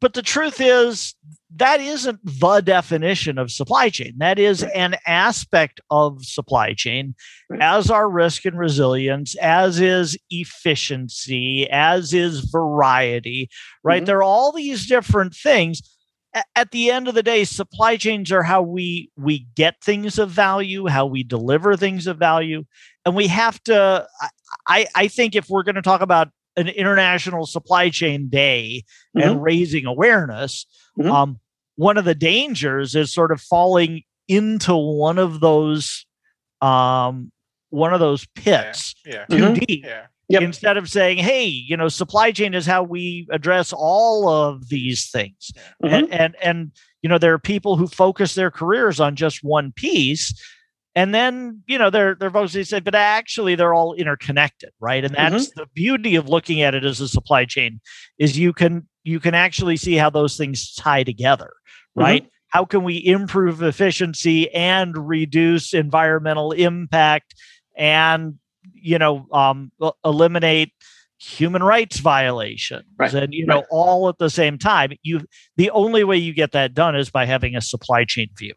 [0.00, 1.14] but the truth is
[1.56, 4.14] that isn't the definition of supply chain.
[4.18, 7.14] That is an aspect of supply chain,
[7.60, 13.48] as are risk and resilience, as is efficiency, as is variety,
[13.82, 13.98] right?
[13.98, 14.06] Mm-hmm.
[14.06, 15.80] There are all these different things.
[16.54, 20.28] At the end of the day, supply chains are how we we get things of
[20.30, 22.64] value, how we deliver things of value,
[23.06, 24.06] and we have to.
[24.66, 26.28] I I think if we're going to talk about
[26.58, 28.84] an international supply chain day
[29.16, 29.28] mm-hmm.
[29.28, 30.66] and raising awareness,
[30.98, 31.10] Mm-hmm.
[31.10, 31.40] Um,
[31.76, 36.06] one of the dangers is sort of falling into one of those
[36.60, 37.30] um,
[37.70, 39.26] one of those pits yeah, yeah.
[39.26, 39.54] too mm-hmm.
[39.54, 39.84] deep.
[39.84, 40.06] Yeah.
[40.30, 40.42] Yep.
[40.42, 45.10] Instead of saying, "Hey, you know, supply chain is how we address all of these
[45.10, 45.94] things," mm-hmm.
[45.94, 49.72] and, and and you know, there are people who focus their careers on just one
[49.72, 50.34] piece,
[50.98, 55.14] and then you know they're they're folks say, "But actually, they're all interconnected, right?" And
[55.14, 55.60] that's mm-hmm.
[55.60, 57.80] the beauty of looking at it as a supply chain
[58.18, 62.00] is you can you can actually see how those things tie together, mm-hmm.
[62.00, 62.22] right?
[62.22, 62.30] Mm-hmm.
[62.48, 67.32] How can we improve efficiency and reduce environmental impact
[67.76, 68.34] and
[68.74, 69.70] you know um,
[70.04, 70.72] eliminate
[71.20, 73.14] human rights violations right.
[73.14, 73.66] and you know right.
[73.70, 75.20] all at the same time you
[75.56, 78.54] the only way you get that done is by having a supply chain view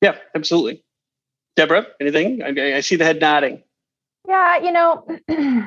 [0.00, 0.82] yeah absolutely
[1.56, 3.62] deborah anything i, I see the head nodding
[4.28, 5.06] yeah you know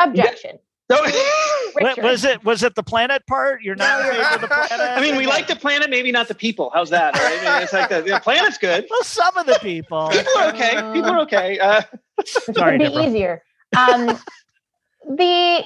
[0.00, 1.02] objection no.
[2.02, 3.62] was it was it the planet part?
[3.62, 4.96] You're not the planet.
[4.96, 6.70] I mean, we like the planet, maybe not the people.
[6.72, 7.14] How's that?
[7.14, 7.38] Right?
[7.40, 8.86] I mean, it's like the, the, planet's good.
[8.88, 10.08] Well, some of the people.
[10.08, 10.72] people are okay.
[10.92, 11.58] People are okay.
[11.58, 11.82] Uh,
[12.24, 13.42] Sorry, it be easier.
[13.76, 14.18] Um,
[15.08, 15.64] the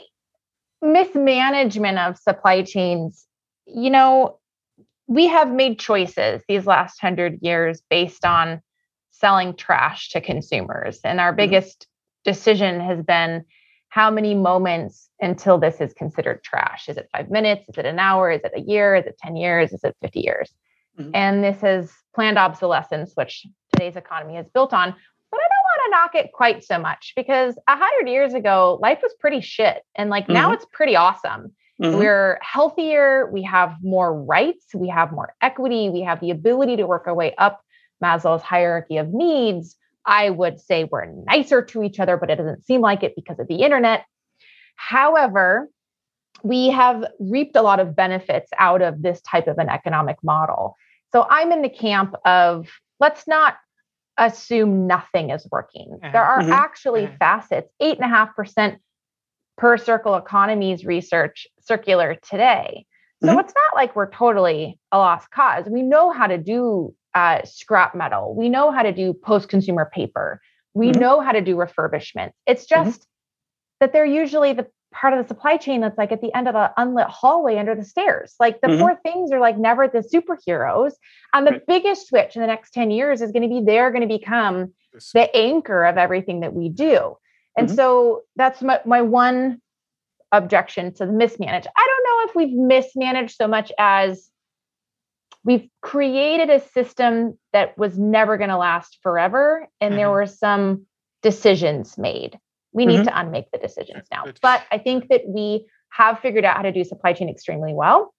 [0.83, 3.27] mismanagement of supply chains.
[3.67, 4.39] You know,
[5.07, 8.61] we have made choices these last hundred years based on
[9.11, 11.37] selling trash to consumers, and our mm-hmm.
[11.37, 11.87] biggest
[12.25, 13.45] decision has been
[13.93, 16.89] how many moments until this is considered trash?
[16.89, 17.69] Is it five minutes?
[17.69, 18.31] Is it an hour?
[18.31, 18.95] Is it a year?
[18.95, 19.71] Is it 10 years?
[19.71, 20.51] Is it 50 years?
[20.99, 21.11] Mm-hmm.
[21.13, 24.95] And this is planned obsolescence, which today's economy is built on.
[25.31, 28.79] But I don't want to knock it quite so much because a hundred years ago,
[28.81, 29.83] life was pretty shit.
[29.95, 30.35] And like mm-hmm.
[30.35, 31.53] now it's pretty awesome.
[31.83, 31.99] Mm-hmm.
[31.99, 33.29] We're healthier.
[33.33, 34.67] We have more rights.
[34.75, 35.91] We have more equity.
[35.91, 37.63] We have the ability to work our way up
[38.03, 39.77] Maslow's hierarchy of needs.
[40.05, 43.39] I would say we're nicer to each other, but it doesn't seem like it because
[43.39, 44.05] of the internet.
[44.77, 45.69] However,
[46.43, 50.77] we have reaped a lot of benefits out of this type of an economic model.
[51.13, 52.69] So I'm in the camp of
[52.99, 53.57] let's not
[54.19, 55.99] assume nothing is working.
[56.03, 56.13] Uh-huh.
[56.13, 56.53] There are mm-hmm.
[56.53, 57.17] actually uh-huh.
[57.19, 58.81] facets, eight and a half percent
[59.57, 62.87] per Circle Economy's research circular today.
[63.23, 63.39] So mm-hmm.
[63.39, 65.67] it's not like we're totally a lost cause.
[65.69, 68.35] We know how to do uh, scrap metal.
[68.35, 70.41] We know how to do post consumer paper.
[70.75, 71.01] We mm-hmm.
[71.01, 72.33] know how to do refurbishment.
[72.47, 72.85] It's mm-hmm.
[72.85, 73.07] just mm-hmm.
[73.81, 76.55] that they're usually the part of the supply chain that's like at the end of
[76.55, 78.35] the unlit hallway under the stairs.
[78.39, 78.81] Like the mm-hmm.
[78.81, 80.93] poor things are like never the superheroes.
[81.33, 81.67] And the right.
[81.67, 84.73] biggest switch in the next 10 years is going to be they're going to become
[85.15, 87.17] the anchor of everything that we do.
[87.57, 87.77] And mm-hmm.
[87.77, 89.61] so that's my, my one
[90.33, 91.67] objection to the mismanage.
[91.67, 94.31] I don't know if we've mismanaged so much as
[95.45, 99.99] we've created a system that was never going to last forever and mm-hmm.
[99.99, 100.87] there were some
[101.23, 102.39] decisions made
[102.73, 103.05] we need mm-hmm.
[103.05, 106.73] to unmake the decisions now but i think that we have figured out how to
[106.73, 108.13] do supply chain extremely well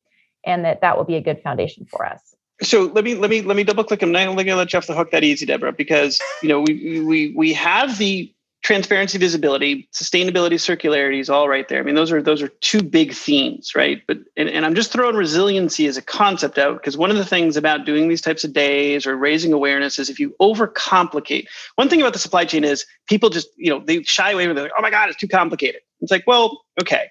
[0.45, 3.41] and that that will be a good foundation for us so let me let me
[3.41, 5.23] let me double click i'm not only going to let you off the hook that
[5.23, 11.29] easy deborah because you know we we we have the transparency, visibility, sustainability, circularity is
[11.29, 11.79] all right there.
[11.79, 14.01] I mean, those are those are two big themes, right?
[14.07, 17.25] But and, and I'm just throwing resiliency as a concept out because one of the
[17.25, 21.45] things about doing these types of days or raising awareness is if you overcomplicate.
[21.75, 24.55] One thing about the supply chain is people just you know they shy away it.
[24.55, 25.81] Like, oh my god, it's too complicated.
[25.99, 27.07] It's like, well, okay,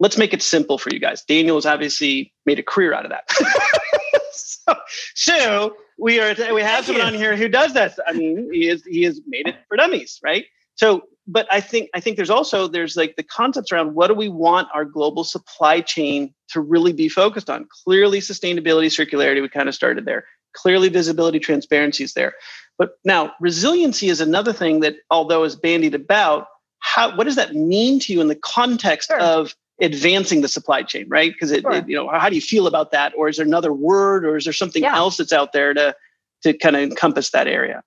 [0.00, 1.22] let's make it simple for you guys.
[1.22, 3.30] Daniel has obviously made a career out of that.
[4.32, 4.74] so,
[5.14, 7.96] so we are we have someone on here who does that.
[8.08, 10.46] I mean, he is he has made it for dummies, right?
[10.80, 14.14] So, but I think I think there's also there's like the concepts around what do
[14.14, 17.68] we want our global supply chain to really be focused on?
[17.84, 19.42] Clearly, sustainability, circularity.
[19.42, 20.24] We kind of started there.
[20.54, 22.32] Clearly, visibility, transparency is there.
[22.78, 26.46] But now, resiliency is another thing that, although is bandied about,
[26.78, 29.20] how what does that mean to you in the context sure.
[29.20, 31.30] of advancing the supply chain, right?
[31.30, 31.72] Because it, Sure.
[31.72, 33.12] it, you know, how do you feel about that?
[33.18, 34.96] Or is there another word, or is there something Yeah.
[34.96, 35.94] else that's out there to
[36.42, 37.82] to kind of encompass that area?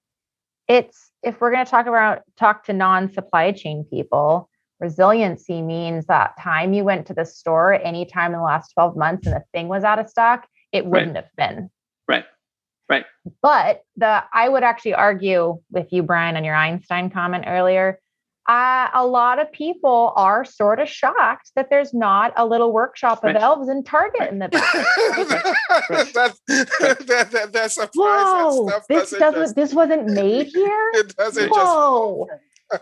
[0.67, 6.33] it's if we're going to talk about talk to non-supply chain people resiliency means that
[6.39, 9.67] time you went to the store anytime in the last 12 months and the thing
[9.67, 11.69] was out of stock it wouldn't have been
[12.07, 12.25] Right.
[12.89, 13.05] Right.
[13.41, 17.99] but the i would actually argue with you brian on your einstein comment earlier
[18.47, 23.19] uh, a lot of people are sort of shocked that there's not a little workshop
[23.19, 23.37] of Right.
[23.37, 26.35] elves in target in the back that,
[27.07, 30.91] that, that, that surprise whoa that stuff this doesn't doesn't just, this wasn't made here
[30.95, 32.27] it doesn't just Whoa.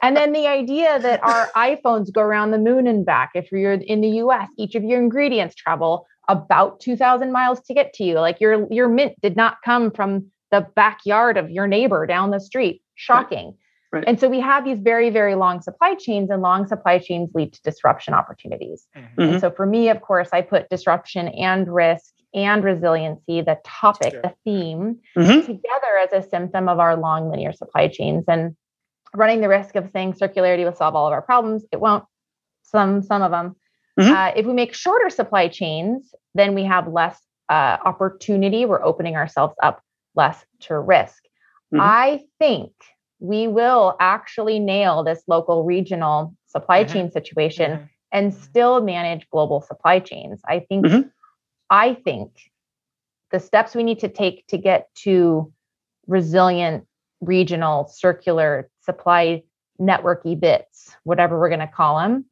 [0.01, 3.31] and then the idea that our iPhones go around the moon and back.
[3.35, 7.93] If you're in the US, each of your ingredients travel about 2,000 miles to get
[7.95, 8.19] to you.
[8.19, 12.39] Like your, your mint did not come from the backyard of your neighbor down the
[12.39, 12.81] street.
[12.95, 13.47] Shocking.
[13.47, 13.55] Right.
[13.93, 17.53] And so we have these very, very long supply chains, and long supply chains lead
[17.53, 18.87] to disruption opportunities.
[18.95, 19.31] Mhm.
[19.31, 24.13] And so for me, of course, I put disruption and risk and resiliency, the topic,
[24.13, 24.21] Yeah.
[24.21, 25.45] the theme, Mhm.
[25.45, 28.23] together as a symptom of our long linear supply chains.
[28.29, 28.55] And
[29.13, 32.05] running the risk of saying circularity will solve all of our problems, it won't.
[32.63, 33.55] Some some of them.
[33.99, 34.09] Mhm.
[34.15, 38.65] Uh, if we make shorter supply chains, then we have less uh, opportunity.
[38.65, 39.81] We're opening ourselves up
[40.15, 41.21] less to risk.
[41.73, 41.79] Mhm.
[41.81, 42.71] I think
[43.21, 46.89] we will actually nail this local regional supply Mhm.
[46.91, 47.89] chain situation Mhm.
[48.11, 50.41] and still manage global supply chains.
[50.45, 51.11] I think Mhm.
[51.69, 52.31] I think
[53.29, 55.53] the steps we need to take to get to
[56.07, 56.85] resilient
[57.21, 59.43] regional circular supply
[59.79, 62.25] networky bits, whatever we're going to call them,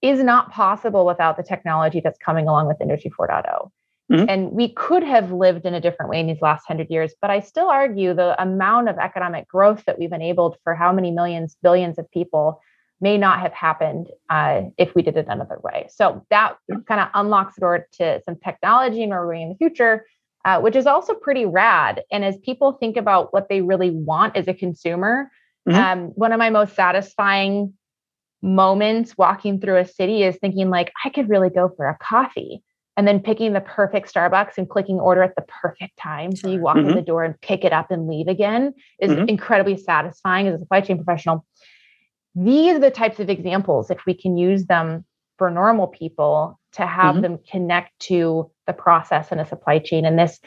[0.00, 3.70] is not possible without the technology that's coming along with Industry 4.0.
[4.10, 4.26] Mhm.
[4.28, 7.30] And we could have lived in a different way in these last hundred years, but
[7.30, 11.56] I still argue the amount of economic growth that we've enabled for how many millions,
[11.62, 12.60] billions of people
[13.00, 15.86] may not have happened uh, if we did it another way.
[15.90, 19.48] So that kind of unlocks the door to some technology and where we're going in
[19.50, 20.04] the future,
[20.44, 22.02] uh, which is also pretty rad.
[22.12, 25.30] And as people think about what they really want as a consumer,
[25.68, 25.74] Mhm.
[25.74, 27.74] um, one of my most satisfying
[28.42, 32.62] moments walking through a city is thinking like, I could really go for a coffee.
[32.96, 36.34] And then picking the perfect Starbucks and clicking order at the perfect time.
[36.36, 36.94] So you walk in Mhm.
[36.94, 39.28] the door and pick it up and leave again is Mhm.
[39.28, 41.46] incredibly satisfying as a supply chain professional
[42.34, 45.04] these are the types of examples if we can use them
[45.36, 47.22] for normal people to have Mhm.
[47.22, 50.40] them connect to the process in a supply chain and this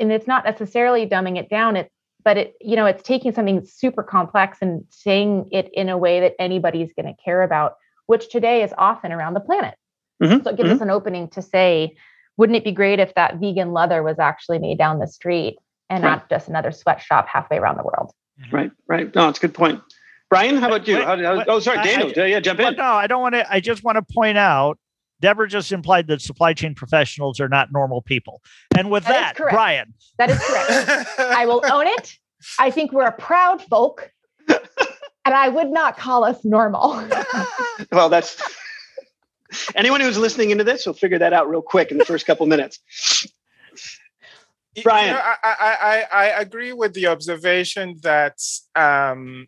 [0.00, 1.90] and it's not necessarily dumbing it down it
[2.24, 6.20] but it you know it's taking something super complex and saying it in a way
[6.20, 9.74] that anybody's going to care about which today is often around the planet
[10.22, 10.44] Mhm.
[10.44, 11.94] so it gives us an opening to say
[12.38, 15.58] wouldn't it be great if that vegan leather was actually made down the street
[15.90, 16.10] and Right.
[16.10, 18.12] not just another sweatshop halfway around the world
[18.52, 19.14] Right, right.
[19.14, 19.80] No, it's a good point.
[20.28, 20.96] Brian, how about you?
[20.96, 22.12] Wait, How, how, wait, oh, sorry, I- Daniel.
[22.22, 22.74] I- yeah, jump in.
[22.76, 23.50] no, I don't want to.
[23.50, 24.78] I just want to point out.
[25.20, 28.42] Deborah just implied that supply chain professionals are not normal people.
[28.76, 29.50] And with That is that.
[29.52, 32.12] Brian, that is correct I will own it.
[32.58, 34.10] I think we're a proud folk,
[34.48, 34.58] and
[35.24, 37.02] I would not call us normal.
[37.92, 38.36] Well, that's
[39.74, 42.46] anyone who's listening into this will figure that out real quick in the first couple
[42.46, 42.80] minutes.
[44.74, 45.14] You Brian.
[45.14, 48.38] know, I, I, I, agree with the observation that,
[48.74, 49.46] um,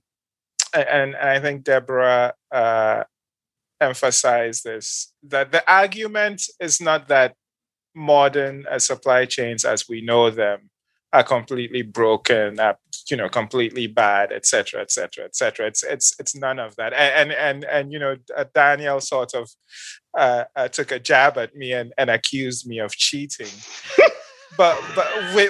[0.72, 3.04] and, and I think Deborah uh,
[3.78, 7.34] emphasized this, that the argument is not that
[7.94, 10.70] modern uh, supply chains as we know them
[11.12, 12.78] are completely broken, are,
[13.10, 15.66] you know, completely bad, etc etc et cetera, et cetera.
[15.66, 16.92] It's, it's, it's none of that.
[16.92, 19.50] And, and, and, and you know, uh, Daniel sort of
[20.16, 23.48] uh, uh, took a jab at me and, and accused me of cheating
[24.56, 25.06] but but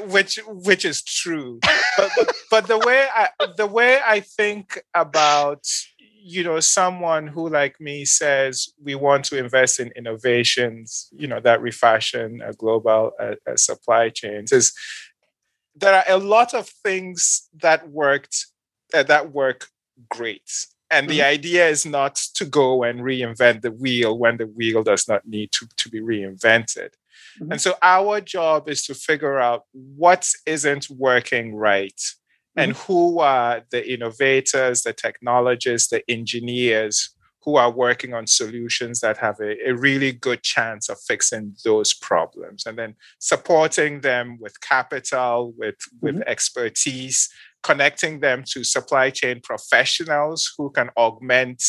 [0.08, 1.58] which which is true
[1.96, 2.10] but
[2.50, 5.64] but the way i the way i think about
[6.20, 11.40] you know someone who like me says we want to invest in innovations you know
[11.40, 14.72] that refashion a global uh, uh, supply chains is
[15.80, 18.46] there are a lot of things that worked
[18.94, 19.68] uh, that work
[20.08, 20.50] great.
[20.90, 25.06] And the idea is not to go and reinvent the wheel when the wheel does
[25.06, 26.90] not need to, to be reinvented.
[27.40, 27.50] Mhm.
[27.52, 32.00] and so our job is to figure out what isn't working right
[32.56, 37.10] and who are the innovators, the technologists, the engineers
[37.48, 41.94] who are working on solutions that have a, a really good chance of fixing those
[41.94, 42.66] problems.
[42.66, 46.28] And then supporting them with capital, with, with mm-hmm.
[46.28, 47.30] expertise,
[47.62, 51.62] connecting them to supply chain professionals who can augment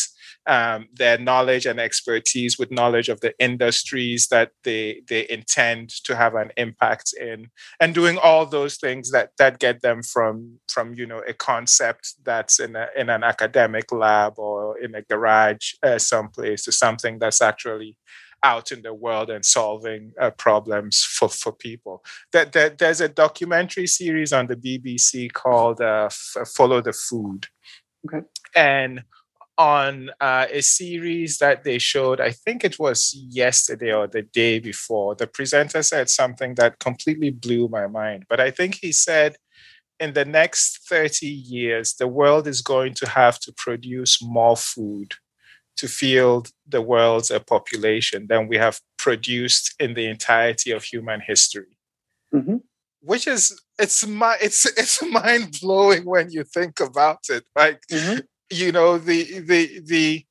[0.47, 6.15] um, their knowledge and expertise with knowledge of the industries that they they intend to
[6.15, 7.47] have an impact in,
[7.79, 12.15] and doing all those things that that get them from from you know a concept
[12.23, 17.19] that's in a, in an academic lab or in a garage uh, someplace to something
[17.19, 17.95] that's actually
[18.43, 22.03] out in the world and solving uh, problems for, for people.
[22.31, 27.47] That, that, there's a documentary series on the BBC called uh, F- Follow the Food.
[28.05, 28.25] Okay.
[28.55, 29.03] And
[29.57, 34.59] on uh, a series that they showed, I think it was yesterday or the day
[34.59, 38.25] before, the presenter said something that completely blew my mind.
[38.29, 39.35] But I think he said,
[39.99, 45.15] in the next 30 years, the world is going to have to produce more food
[45.79, 51.21] to field the world's uh, population than we have produced in the entirety of human
[51.21, 51.77] history.
[52.33, 52.57] Mm-hmm.
[53.01, 57.43] Which is it's my it's it's mind blowing when you think about it.
[57.55, 58.19] Like mm-hmm
[58.49, 60.25] you know the the the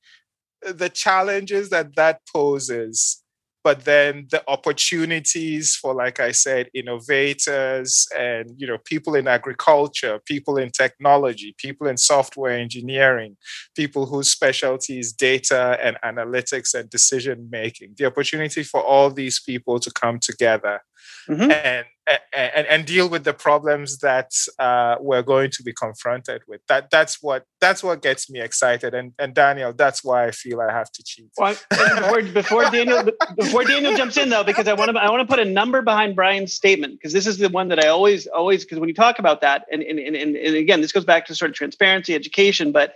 [0.62, 3.22] the challenges that that poses
[3.64, 10.20] but then the opportunities for like i said innovators and you know people in agriculture
[10.24, 13.36] people in technology people in software engineering
[13.76, 19.40] people whose specialty is data and analytics and decision making the opportunity for all these
[19.40, 20.80] people to come together
[21.28, 21.50] mm-hmm.
[21.50, 21.86] and
[22.32, 26.60] and, and deal with the problems that uh, we're going to be confronted with.
[26.68, 28.94] That that's what that's what gets me excited.
[28.94, 31.30] And and Daniel, that's why I feel I have to cheat.
[31.36, 35.28] Well, before, before Daniel before Daniel jumps in though, because I want to I want
[35.28, 38.26] to put a number behind Brian's statement because this is the one that I always
[38.28, 41.26] always because when you talk about that and and, and and again this goes back
[41.26, 42.94] to sort of transparency education, but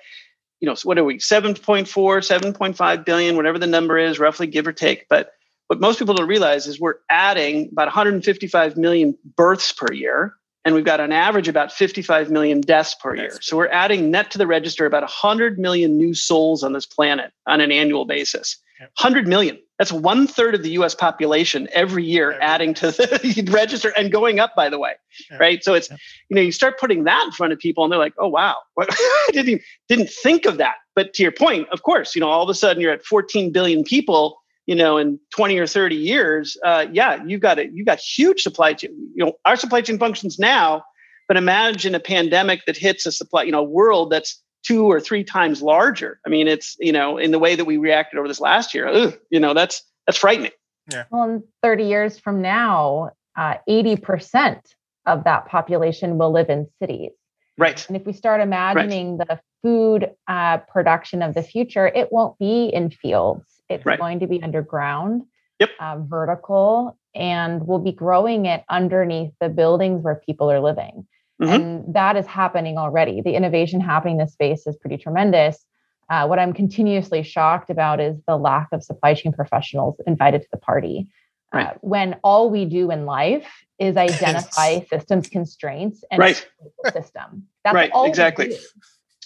[0.60, 4.64] you know, so what are we 7.4 7.5 billion whatever the number is roughly give
[4.64, 5.32] or take but
[5.72, 10.74] what most people don't realize is we're adding about 155 million births per year and
[10.74, 13.38] we've got on average about 55 million deaths per year.
[13.40, 17.32] So we're adding net to the register about 100 million new souls on this planet
[17.46, 18.58] on an annual basis.
[19.00, 19.58] 100 million.
[19.78, 24.40] That's one third of the US population every year adding to the register and going
[24.40, 24.92] up, by the way.
[25.40, 25.64] Right.
[25.64, 28.14] So it's, you know, you start putting that in front of people and they're like,
[28.18, 30.74] oh, wow, I didn't, didn't think of that.
[30.94, 33.52] But to your point, of course, you know, all of a sudden you're at 14
[33.52, 37.70] billion people you know, in 20 or 30 years, uh, yeah, you've got it.
[37.72, 38.90] You've got huge supply chain.
[39.14, 40.84] You know, our supply chain functions now,
[41.28, 45.24] but imagine a pandemic that hits a supply, you know, world that's two or three
[45.24, 46.20] times larger.
[46.24, 48.86] I mean, it's you know, in the way that we reacted over this last year,
[48.86, 50.52] ugh, you know, that's that's frightening.
[50.90, 51.04] Yeah.
[51.10, 54.60] Well, in 30 years from now, uh, 80%
[55.06, 57.12] of that population will live in cities.
[57.56, 57.86] Right.
[57.86, 59.28] And if we start imagining right.
[59.28, 63.98] the food uh, production of the future, it won't be in fields it's right.
[63.98, 65.22] going to be underground,
[65.58, 65.70] yep.
[65.80, 71.06] uh, vertical, and we'll be growing it underneath the buildings where people are living.
[71.40, 71.52] Mm-hmm.
[71.52, 73.20] And that is happening already.
[73.20, 75.64] The innovation happening in this space is pretty tremendous.
[76.08, 80.48] Uh, what I'm continuously shocked about is the lack of supply chain professionals invited to
[80.52, 81.08] the party.
[81.54, 81.66] Uh, right.
[81.68, 83.48] Uh, when all we do in life
[83.78, 86.48] is identify systems constraints and right.
[86.92, 87.48] system.
[87.64, 87.90] That's right.
[87.94, 88.56] exactly.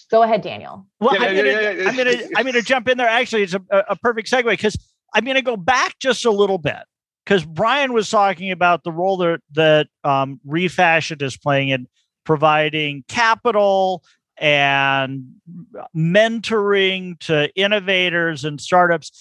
[0.09, 0.87] Go ahead, Daniel.
[0.99, 3.07] Well, yeah, I'm, gonna, yeah, yeah, I'm, gonna, I'm gonna jump in there.
[3.07, 4.77] Actually, it's a, a perfect segue because
[5.13, 6.83] I'm gonna go back just a little bit
[7.25, 11.87] because Brian was talking about the role that that um, Refashion is playing in
[12.23, 14.03] providing capital
[14.37, 15.25] and
[15.95, 19.11] mentoring to innovators and startups.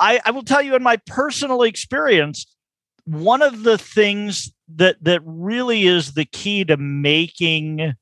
[0.00, 2.46] I, I will tell you in my personal experience,
[3.04, 7.94] one of the things that that really is the key to making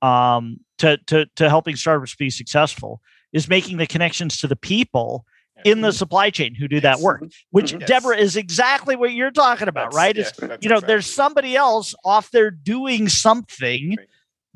[0.00, 3.00] um, to, to, to helping startups be successful
[3.32, 5.24] is making the connections to the people
[5.64, 7.80] in the supply chain who do that work, which mm-hmm.
[7.80, 7.88] yes.
[7.88, 10.16] Deborah is exactly what you're talking about, that's, right?
[10.16, 10.86] Yeah, is you know, exactly.
[10.86, 14.08] there's somebody else off there doing something, right.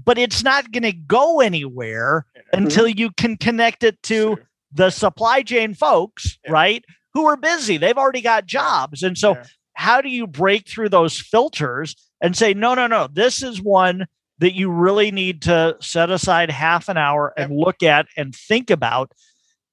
[0.02, 2.42] but it's not going to go anywhere yeah.
[2.52, 4.48] until you can connect it to sure.
[4.72, 6.52] the supply chain folks, yeah.
[6.52, 6.84] right?
[7.14, 7.76] Who are busy.
[7.76, 9.02] They've already got jobs.
[9.02, 9.36] And so
[9.74, 14.06] how do you break through those filters and say, no, no, no, this is one
[14.42, 18.70] that you really need to set aside half an hour and look at and think
[18.70, 19.12] about.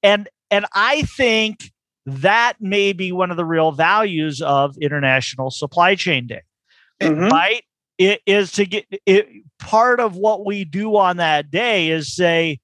[0.01, 1.71] And and i think
[2.05, 6.41] that may be one of the real values of international supply chain day
[7.01, 7.27] mm-hmm.
[7.27, 7.63] right?
[7.97, 9.27] It is to get it
[9.59, 12.59] part of what we do on that day is say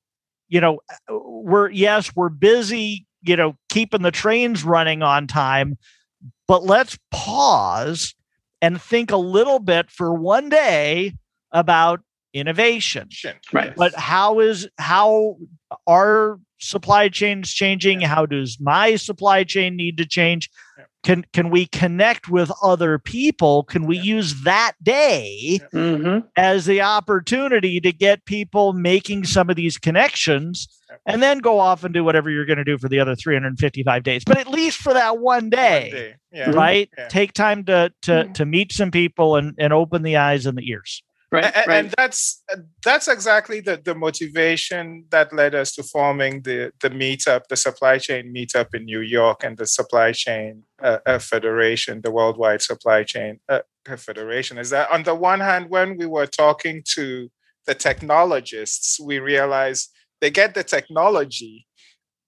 [0.48, 0.80] you know
[1.10, 5.78] we're yes we're busy you know keeping the trains running on time
[6.48, 8.16] but let's pause
[8.62, 11.14] and think a little bit for one day
[11.56, 12.02] about
[12.34, 13.08] innovation.
[13.54, 13.74] Right.
[13.76, 15.38] But how is how
[15.88, 18.02] our supply chains changing?
[18.02, 20.50] How does my supply chain need to change?
[21.04, 23.64] Can can we connect with other people?
[23.64, 26.28] Can we use that day Mm-hmm.
[26.36, 30.68] as the opportunity to get people making some of these connections
[31.06, 34.02] and then go off and do whatever you're going to do for the other 355
[34.04, 34.24] days.
[34.26, 36.16] But at least for that one day, One day.
[36.32, 36.50] Yeah.
[36.52, 36.90] right?
[36.98, 37.08] Yeah.
[37.08, 38.34] Take time to to Yeah.
[38.34, 41.04] to meet some people and and open the eyes and the ears.
[41.36, 41.56] Right.
[41.56, 41.78] and, right.
[41.78, 42.44] and that's
[42.84, 47.98] that's exactly the, the motivation that led us to forming the the meetup, the supply
[47.98, 53.04] chain meetup in New York, and the supply chain uh, uh, federation, the worldwide supply
[53.04, 53.60] chain uh,
[53.98, 54.58] federation.
[54.58, 57.30] Is that on the one hand, when we were talking to
[57.68, 61.68] the technologists, we realized they get the technology,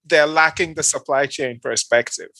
[0.04, 2.30] they're lacking the supply chain perspective.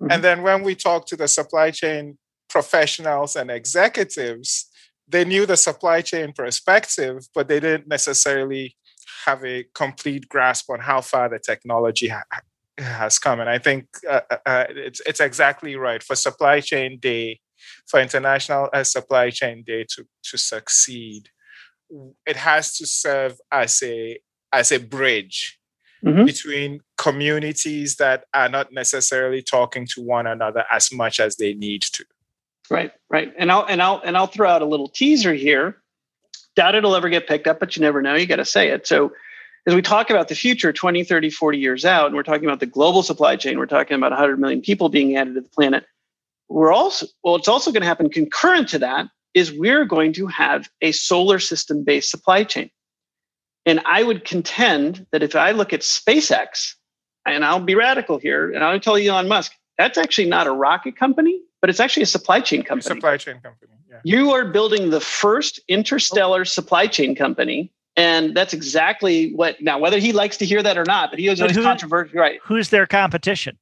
[0.00, 0.08] Mhm.
[0.12, 2.18] And then when we talk to the supply chain
[2.48, 4.70] professionals and executives,
[5.08, 8.76] they knew the supply chain perspective, but they didn't necessarily
[9.26, 12.24] have a complete grasp on how far the technology ha-
[12.78, 13.40] has come.
[13.40, 17.40] And I think uh, uh, uh, it's it's exactly right for supply chain day,
[17.86, 21.28] for international uh, supply chain day to to succeed.
[22.26, 24.18] It has to serve as a
[24.52, 25.58] as a bridge
[26.04, 26.26] Mhm.
[26.26, 31.80] between communities that are not necessarily talking to one another as much as they need
[31.80, 32.04] to.
[32.70, 33.32] Right, right.
[33.36, 35.82] And I'll and I'll and I'll throw out a little teaser here.
[36.56, 38.14] Doubt it'll ever get picked up, but you never know.
[38.14, 38.86] You got to say it.
[38.86, 39.12] So
[39.66, 42.60] as we talk about the future 20, 30, 40 years out, and we're talking about
[42.60, 45.84] the global supply chain, we're talking about 100 million people being added to the planet.
[46.48, 50.26] We're also well, it's also going to happen concurrent to that is we're going to
[50.28, 52.70] have a solar system based supply chain.
[53.66, 56.74] And I would contend that if I look at SpaceX,
[57.26, 60.96] and I'll be radical here, and I'll tell Elon Musk, that's actually not a rocket
[60.96, 62.94] company, but it's actually a supply chain company.
[62.94, 63.72] Supply chain company.
[63.88, 63.96] Yeah.
[64.04, 66.44] You are building the first interstellar oh.
[66.44, 67.72] supply chain company.
[67.96, 71.30] And that's exactly what now, whether he likes to hear that or not, but he
[71.30, 72.20] was always who- controversial.
[72.20, 72.38] Right.
[72.44, 73.56] Who's their competition?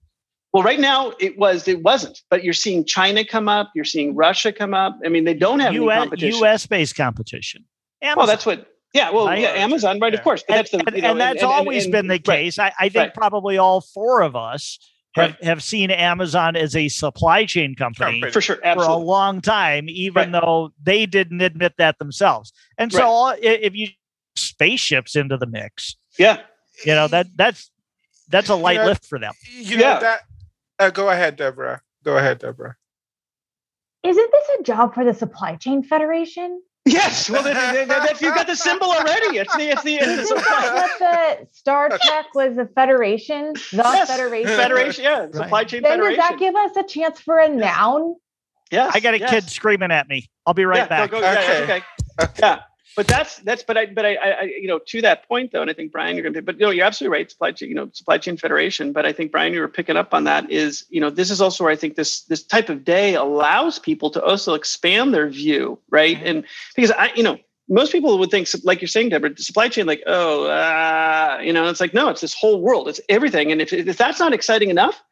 [0.52, 4.16] Well, right now it was, it wasn't, but you're seeing China come up, you're seeing
[4.16, 4.98] Russia come up.
[5.04, 6.42] I mean, they don't have any US, competition.
[6.44, 7.64] US based competition.
[8.02, 8.18] Amazon.
[8.18, 9.42] well, that's what, yeah, well, Right?
[9.42, 10.42] yeah, Amazon, right, of course.
[10.48, 12.24] But and, that's the, and- you know, and that's always and- been the right.
[12.24, 12.58] case.
[12.58, 13.14] I, I think Right.
[13.14, 14.80] probably all four of us
[15.14, 15.44] have, Right.
[15.44, 18.32] have seen Amazon as a supply chain company Company.
[18.32, 18.56] For sure.
[18.56, 22.52] for a long time, even though they didn't admit that themselves.
[22.78, 23.04] And so Right.
[23.06, 23.88] all- if you
[24.36, 26.40] spaceships into the mix, Yeah.
[26.84, 27.70] you know that that's
[28.28, 28.86] that's a light Yeah.
[28.86, 29.34] lift for them.
[29.52, 29.98] You know Yeah.
[29.98, 30.20] that.
[30.78, 31.82] Uh, go ahead, Deborah.
[32.02, 32.76] Go ahead, Deborah.
[34.02, 36.62] Isn't this a job for the Supply Chain Federation?
[36.84, 37.30] Yes.
[37.30, 39.38] Well, that, that, that, you've got the symbol already.
[39.38, 43.52] It's the, it's the, it's the Isn't that what the Star Trek was a federation?
[43.52, 44.10] The Yes.
[44.10, 44.56] Federation.
[44.56, 45.04] Federation.
[45.04, 45.30] Yeah.
[45.30, 48.16] Supply chain Then does that give us a chance for a noun?
[48.70, 48.90] yes.
[48.94, 49.30] I got a yes.
[49.30, 50.28] kid screaming at me.
[50.46, 51.10] I'll be right yeah, back.
[51.10, 51.62] Go, go, Okay.
[51.62, 51.82] okay.
[52.20, 52.32] Okay.
[52.40, 52.60] Yeah,
[52.96, 55.70] but that's that's but I but I, I you know to that point though, and
[55.70, 57.30] I think Brian you're going to be, but you know you're absolutely right.
[57.30, 60.12] Supply chain you know supply chain federation, but I think Brian you were picking up
[60.12, 62.84] on that is you know this is also where I think this this type of
[62.84, 66.18] day allows people to also expand their view, right?
[66.22, 67.38] And because I you know
[67.68, 71.68] most people would think like you're saying Deborah supply chain like oh uh, you know
[71.68, 74.70] it's like no it's this whole world it's everything and if if that's not exciting
[74.70, 75.02] enough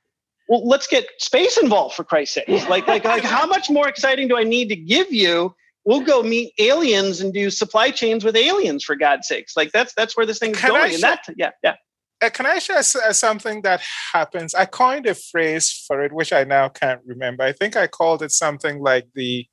[0.50, 2.68] well, let's get space involved for Christ's sake.
[2.68, 5.54] Like, like, like, how much more exciting do I need to give you?
[5.90, 9.56] We'll go meet aliens and do supply chains with aliens for God's sakes.
[9.56, 10.94] Like, that's that's where this thing's Can going.
[10.94, 11.74] And that, yeah, yeah.
[12.22, 13.80] Uh, can I share uh, something that
[14.12, 14.54] happens?
[14.54, 17.42] I coined a phrase for it, which I now can't remember.
[17.42, 19.46] I think I called it something like the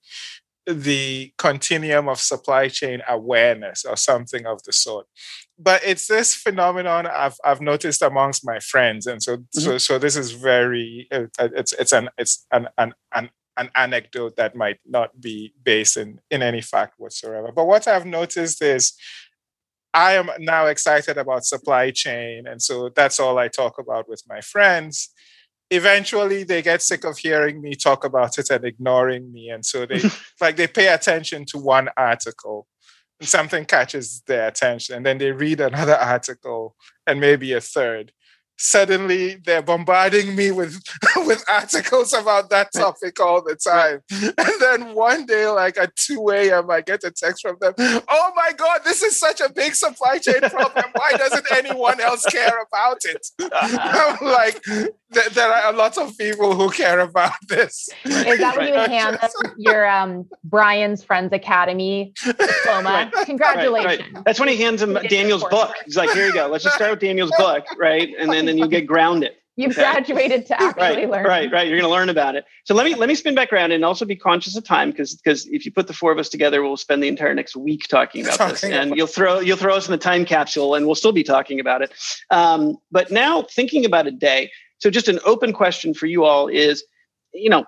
[0.68, 5.08] the continuum of supply chain awareness or something of the sort.
[5.58, 10.16] But it's this phenomenon I've I've noticed amongst my friends, and so so so this
[10.16, 14.78] is very uh, uh, it's it's an it's an an an an anecdote that might
[14.86, 17.52] not be based in, in any fact whatsoever.
[17.54, 18.94] But what I've noticed is
[19.94, 22.46] I am now excited about supply chain.
[22.48, 25.10] And so that's all I talk about with my friends.
[25.72, 29.50] Eventually they get sick of hearing me talk about it and ignoring me.
[29.50, 30.02] And so they
[30.42, 32.68] like they pay attention to one article
[33.20, 34.96] and something catches their attention.
[34.96, 38.12] And then they read another article and maybe a third.
[38.58, 40.82] Suddenly they're bombarding me with
[41.26, 44.02] with articles about that topic all the time.
[44.12, 47.74] And then one day, like at 2 a.m., I get a text from them.
[47.78, 50.86] Oh my God, this is such a big supply chain problem.
[50.94, 53.28] Why doesn't anyone else care about it?
[53.54, 57.90] I'm like, th- there are a lot of people who care about this.
[58.06, 58.90] Is that when you Right.
[58.90, 63.12] hand them your um, Brian's Friends Academy diploma?
[63.14, 63.26] Right.
[63.26, 64.18] Congratulations.
[64.26, 65.74] That's when he hands him Daniel's book.
[65.86, 66.48] He's like, here you go.
[66.48, 68.10] Let's just start with Daniel's book, right?
[68.20, 69.32] And then, then you get grounded.
[69.60, 69.82] You've okay.
[69.82, 71.26] graduated to actually right, learn.
[71.26, 71.68] Right, right.
[71.68, 72.46] You're going to learn about it.
[72.64, 75.16] So let me let me spin back around and also be conscious of time because
[75.16, 77.88] because if you put the four of us together, we'll spend the entire next week
[77.88, 80.76] talking about talking this, and about you'll throw you'll throw us in the time capsule,
[80.76, 81.92] and we'll still be talking about it.
[82.30, 84.52] Um, but now thinking about a day.
[84.78, 86.84] So just an open question for you all is,
[87.34, 87.66] you know,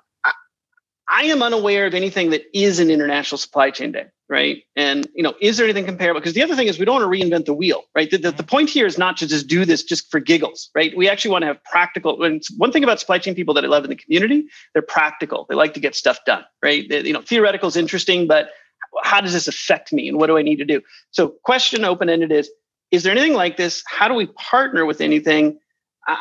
[1.10, 4.64] I am unaware of anything that is an international supply chain day, right?
[4.76, 6.22] And you know, is there anything comparable?
[6.22, 8.10] Because the other thing is we don't want to reinvent the wheel, right?
[8.10, 8.48] The, the, the, mm-hmm.
[8.48, 10.96] point here is not to just do this just for giggles, right?
[10.96, 12.24] We actually want to have practical.
[12.24, 15.48] And one thing about supply chain people that I love in the community, they're practical.
[15.50, 16.88] They like to get stuff done, right?
[16.88, 18.50] They, you know, theoretical is interesting, but
[19.04, 20.82] how does this affect me, and what do I need to do?
[21.12, 22.50] So, question open ended is:
[22.92, 23.84] Is there anything like this?
[23.88, 25.60] How do we partner with anything?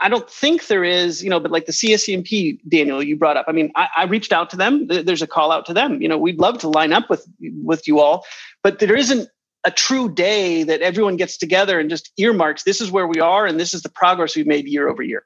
[0.03, 3.47] I don't think there is, you know, but like the CSCMP, Daniel, you brought up.
[3.49, 4.86] I mean, I, I, reached out to them.
[4.86, 6.03] There's a call out to them.
[6.03, 7.26] You know, we'd love to line up with
[7.62, 8.24] with you all,
[8.62, 9.28] but there isn't
[9.64, 12.64] a true day that everyone gets together and just earmarks.
[12.64, 15.24] This is where we are, and this is the progress we've made year over year.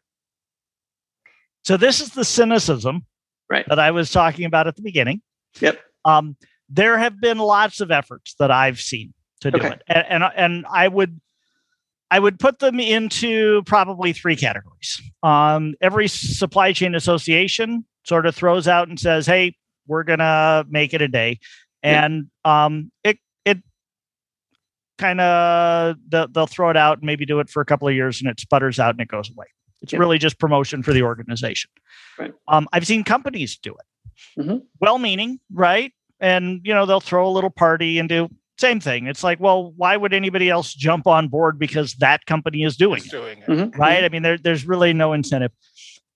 [1.64, 3.04] So this is the cynicism,
[3.50, 5.22] right, that I was talking about at the beginning.
[5.60, 5.80] Yep.
[6.04, 6.36] Um,
[6.68, 9.72] there have been lots of efforts that I've seen to do okay.
[9.72, 11.20] it, and, and and I would
[12.12, 15.00] I would put them into probably three categories.
[15.22, 19.56] Um, every supply chain association sort of throws out and says, "Hey,
[19.86, 21.38] we're gonna make it a day,"
[21.82, 23.62] and um, it it
[24.98, 27.94] kind of they'll, they'll, throw it out and maybe do it for a couple of
[27.94, 29.46] years and it sputters out and it goes away.
[29.80, 29.98] It's yeah.
[29.98, 31.70] really just promotion for the organization.
[32.18, 32.34] Right.
[32.46, 34.58] Um, I've seen companies do it, mm-hmm.
[34.80, 35.92] well-meaning, right?
[36.20, 38.28] And you know they'll throw a little party and do
[38.62, 39.08] same thing.
[39.08, 43.02] It's like, well, why would anybody else jump on board because that company is doing,
[43.04, 43.80] it, doing it, mm-hmm.
[43.80, 44.04] right?
[44.04, 45.50] I mean, there, there's really no incentive.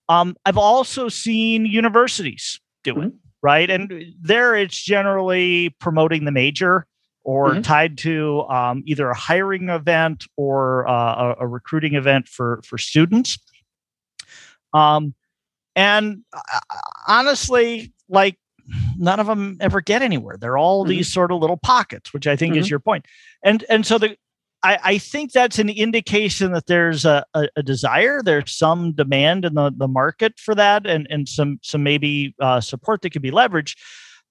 [0.07, 3.07] Um, I've also seen universities do mm-hmm.
[3.07, 3.69] it, right?
[3.69, 6.87] And there, it's generally promoting the major
[7.27, 7.61] or mm-hmm.
[7.61, 12.77] tied to um, either a hiring event or uh, a, a, recruiting event for for
[12.77, 13.37] students.
[14.73, 15.13] Um,
[15.75, 16.59] and uh,
[17.05, 18.39] honestly, like
[18.97, 20.37] none of them ever get anywhere.
[20.39, 20.89] They're all mm-hmm.
[20.89, 22.61] these sort of little pockets, which I think mm-hmm.
[22.61, 23.05] is your point.
[23.43, 24.17] And and so the
[24.63, 29.45] I, I think that's an indication that there's a, a, a, desire, there's some demand
[29.45, 33.21] in the, the market for that, and and some some maybe uh, support that could
[33.21, 33.77] be leveraged.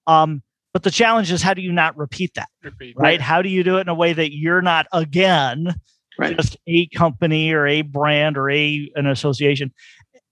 [0.05, 3.21] Um, but the challenge is how do you not repeat that, repeat, right?
[3.21, 5.73] How do you do it in a way that you're not again
[6.19, 6.35] right.
[6.35, 9.73] just a company or a brand or a an association?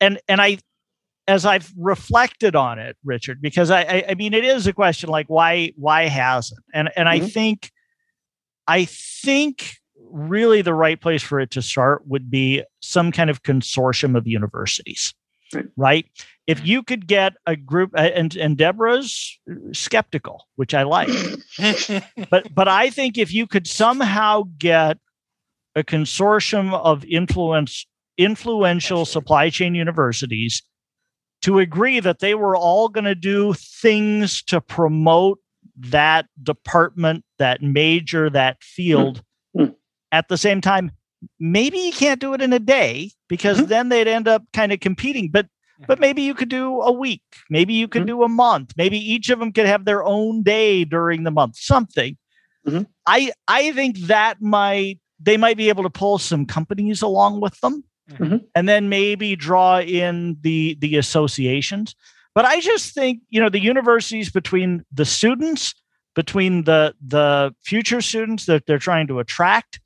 [0.01, 0.59] And and I
[1.27, 5.09] as I've reflected on it, Richard, because I, I, I, mean, it is a question
[5.09, 6.63] like why, why hasn't?
[6.73, 7.25] And and mm-hmm.
[7.25, 7.71] I think,
[8.67, 9.77] I think
[10.11, 14.27] really the right place for it to start would be some kind of consortium of
[14.27, 15.13] universities,
[15.53, 15.65] right?
[15.75, 16.05] right?
[16.47, 19.39] If you could get a group, and and Deborah's
[19.71, 21.09] skeptical, which I like,
[22.29, 24.99] but but I think if you could somehow get
[25.75, 27.85] a consortium of influence
[28.17, 30.63] influential supply chain universities
[31.45, 35.37] to agree that they were all going to do things to promote
[35.77, 39.21] that department, that major, that field
[39.55, 39.71] mm-hmm.
[40.11, 40.89] at the same time.
[41.39, 43.67] Maybe you can't do it in a day because mm-hmm.
[43.67, 45.29] then they'd end up kind of competing.
[45.29, 45.45] But
[45.87, 47.21] but maybe you could do a week.
[47.51, 48.19] Maybe you could mm-hmm.
[48.19, 48.73] do a month.
[48.75, 51.57] Maybe each of them could have their own day during the month.
[51.57, 52.17] Something.
[52.65, 52.83] Mm-hmm.
[53.05, 57.59] I I think that might they might be able to pull some companies along with
[57.59, 58.37] them mm-hmm.
[58.53, 61.95] and then maybe draw in the the associations.
[62.33, 65.73] But I just think you know the universities between the students,
[66.15, 69.79] between the the future students that they're trying to attract,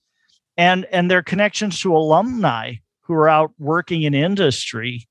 [0.57, 5.07] and and their connections to alumni who are out working in industry.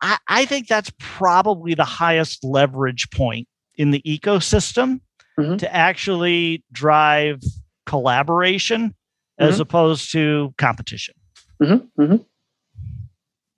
[0.00, 5.00] I, I think that's probably the highest leverage point in the ecosystem
[5.38, 5.56] mm-hmm.
[5.56, 7.40] to actually drive
[7.86, 8.94] collaboration
[9.38, 9.62] as mm-hmm.
[9.62, 11.14] opposed to competition.
[11.62, 12.16] Mm-hmm, mm-hmm.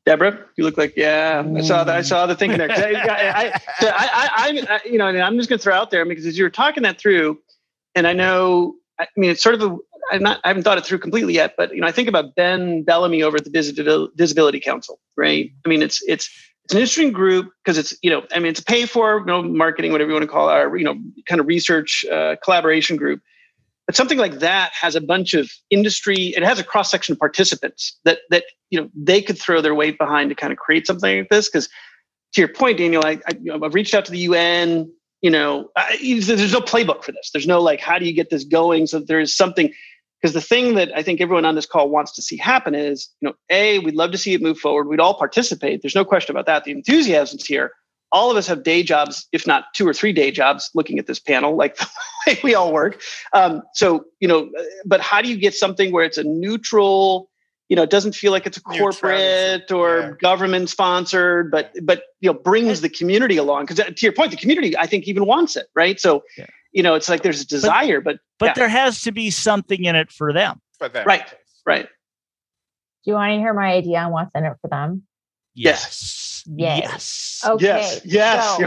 [0.04, 1.44] Deborah, you look like yeah.
[1.56, 1.96] I saw that.
[1.96, 2.70] I saw the thing there.
[2.72, 6.36] I, I, I, I, you know, I'm just going to throw out there because as
[6.36, 7.38] you were talking that through,
[7.94, 9.76] and I know, I mean, it's sort of a.
[10.10, 10.40] I'm not.
[10.42, 13.22] I haven't thought it through completely yet, but you know, I think about Ben Bellamy
[13.22, 15.52] over at the Disability Council, right?
[15.64, 16.28] I mean, it's it's
[16.64, 19.26] it's an interesting group because it's you know, I mean, it's a pay for you
[19.26, 20.96] know, marketing, whatever you want to call it, or you know,
[21.26, 23.20] kind of research uh, collaboration group.
[23.92, 27.18] But something like that has a bunch of industry, it has a cross section of
[27.18, 30.86] participants that that you know they could throw their weight behind to kind of create
[30.86, 31.50] something like this.
[31.50, 31.68] Because
[32.32, 34.90] to your point, Daniel, I, I have reached out to the UN.
[35.20, 37.32] You know, I, there's no playbook for this.
[37.34, 38.86] There's no like, how do you get this going?
[38.86, 39.70] So there is something
[40.22, 43.10] because the thing that I think everyone on this call wants to see happen is,
[43.20, 44.88] you know, a we'd love to see it move forward.
[44.88, 45.82] We'd all participate.
[45.82, 46.64] There's no question about that.
[46.64, 47.72] The enthusiasm's here
[48.12, 51.06] all of us have day jobs, if not two or three day jobs, looking at
[51.06, 51.88] this panel, like the
[52.26, 53.00] way we all work.
[53.32, 54.50] Um, so, you know,
[54.84, 57.30] but how do you get something where it's a neutral,
[57.68, 60.10] you know, it doesn't feel like it's a corporate or yeah.
[60.20, 63.64] government sponsored, but but you know, brings the community along.
[63.64, 65.98] Because uh, to your point, the community I think even wants it, right?
[65.98, 66.46] So, yeah.
[66.72, 69.84] you know, it's like there's a desire, but but, but there has to be something
[69.84, 70.60] in it for them.
[70.78, 71.24] For them, right?
[71.64, 71.88] Right.
[73.04, 75.04] Do you want to hear my idea on what's in it for them?
[75.54, 75.84] Yes.
[75.84, 76.31] Yes.
[76.48, 76.56] Okay.
[76.56, 77.42] Yes.
[77.44, 78.00] Okay.
[78.04, 78.58] Yes.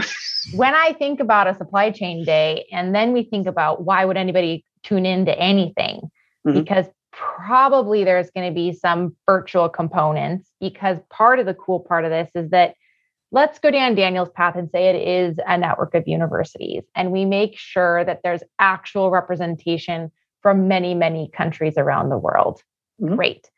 [0.50, 4.04] So when I think about a supply chain day, and then we think about why
[4.04, 6.10] would anybody tune into anything?
[6.46, 6.58] Mm-hmm.
[6.58, 10.50] Because probably there's going to be some virtual components.
[10.60, 12.74] Because part of the cool part of this is that
[13.32, 17.24] let's go down Daniel's path and say it is a network of universities, and we
[17.24, 20.10] make sure that there's actual representation
[20.42, 22.62] from many, many countries around the world.
[23.00, 23.16] Mm-hmm.
[23.16, 23.50] Great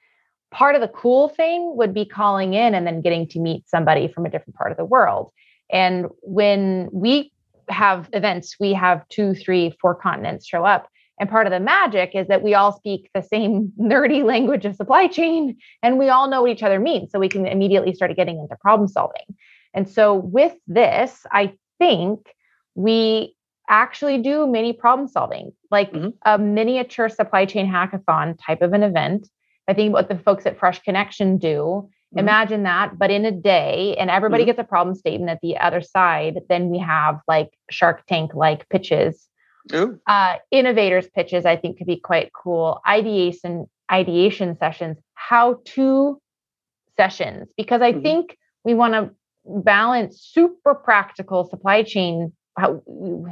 [0.50, 4.08] part of the cool thing would be calling in and then getting to meet somebody
[4.08, 5.30] from a different part of the world.
[5.70, 7.32] And when we
[7.68, 10.88] have events, we have two, three, four continents show up.
[11.20, 14.76] And part of the magic is that we all speak the same nerdy language of
[14.76, 17.10] supply chain and we all know what each other means.
[17.12, 19.36] So we can immediately start getting into problem solving.
[19.74, 22.34] And so with this, I think
[22.74, 23.34] we
[23.68, 26.10] actually do mini problem solving, like mm-hmm.
[26.24, 29.28] a miniature supply chain hackathon type of an event
[29.68, 31.88] I think what the folks at Fresh Connection do.
[32.08, 32.18] Mm-hmm.
[32.18, 34.48] Imagine that, but in a day, and everybody mm-hmm.
[34.48, 36.40] gets a problem statement at the other side.
[36.48, 39.28] Then we have like Shark Tank like pitches.
[40.06, 42.80] Uh, innovators pitches, I think, could be quite cool.
[42.88, 46.18] Ideation, ideation sessions, how to
[46.96, 48.02] sessions, because I mm-hmm.
[48.02, 49.10] think we want to
[49.44, 52.32] balance super practical supply chain.
[52.56, 52.82] How,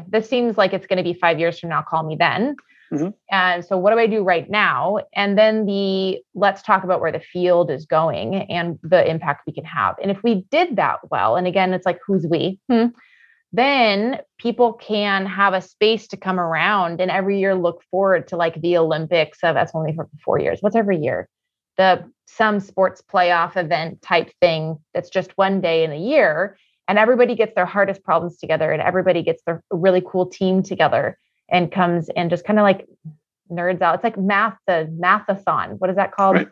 [0.07, 1.83] this seems like it's going to be five years from now.
[1.83, 2.57] Call me then.
[2.93, 3.09] Mm-hmm.
[3.31, 4.99] And so, what do I do right now?
[5.15, 9.53] And then the let's talk about where the field is going and the impact we
[9.53, 9.97] can have.
[10.01, 12.61] And if we did that well, and again, it's like who's we?
[12.71, 12.87] Hmm,
[13.53, 18.37] then people can have a space to come around and every year look forward to
[18.37, 20.59] like the Olympics of that's only for four years.
[20.61, 21.29] What's every year?
[21.79, 26.59] The some sports playoff event type thing that's just one day in a year.
[26.89, 31.19] And everybody gets their hardest problems together and everybody gets their really cool team together
[31.49, 32.87] and comes and just kind of like
[33.51, 33.95] nerds out.
[33.97, 35.79] It's like math, the mathathon.
[35.79, 36.37] What is that called?
[36.37, 36.49] Right.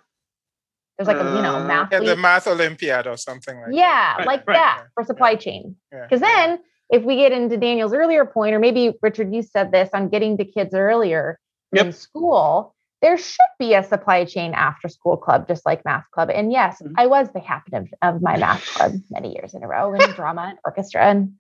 [0.97, 1.89] There's like a you know uh, math.
[1.91, 4.27] Yeah, the math Olympiad or something like yeah, that.
[4.27, 5.75] like right, that right, for supply chain.
[5.91, 6.59] Because yeah, then
[6.91, 10.37] if we get into Daniel's earlier point, or maybe Richard, you said this on getting
[10.39, 11.41] to kids earlier
[11.73, 11.87] yep.
[11.87, 16.31] in school, there should be a supply chain after school club, just like math club.
[16.31, 16.95] And yes, mm-hmm.
[16.97, 20.11] I was the captain of, of my math club many years in a row in
[20.15, 21.03] drama and orchestra.
[21.03, 21.33] And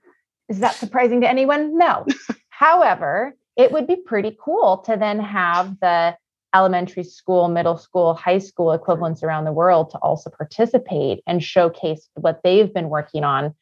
[0.48, 1.78] is that surprising to anyone?
[1.78, 2.06] No.
[2.50, 6.16] However, it would be pretty cool to then have the
[6.54, 12.08] elementary school, middle school, high school equivalents around the world to also participate and showcase
[12.14, 13.54] what they've been working on,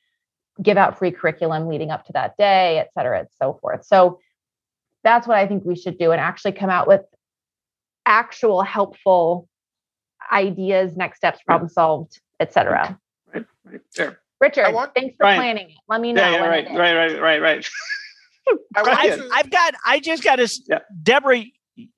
[0.62, 3.84] give out free curriculum leading up to that day, et cetera, and so forth.
[3.84, 4.20] So
[5.03, 7.03] that's what I think we should do and actually come out with
[8.05, 9.49] actual helpful
[10.30, 12.99] ideas, next steps, problem solved, et cetera.
[13.32, 14.20] Right, right, there.
[14.40, 15.76] Richard, want, thanks for planning it.
[15.88, 16.22] Let me know.
[16.22, 17.70] Yeah, yeah right, right, right, right, right.
[18.76, 20.80] I've, I've, got, I just got to, yeah.
[21.03, 21.45] Deborah,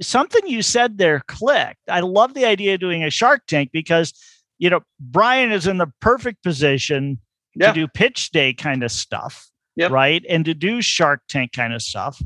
[0.00, 1.80] something you said there clicked.
[1.88, 4.12] I love the idea of doing a Shark Tank because,
[4.58, 7.18] you know, Brian is in the perfect position
[7.54, 7.68] yeah.
[7.68, 9.90] to do pitch day kind of stuff, yep.
[9.90, 10.24] right?
[10.28, 12.20] And to do Shark Tank kind of stuff.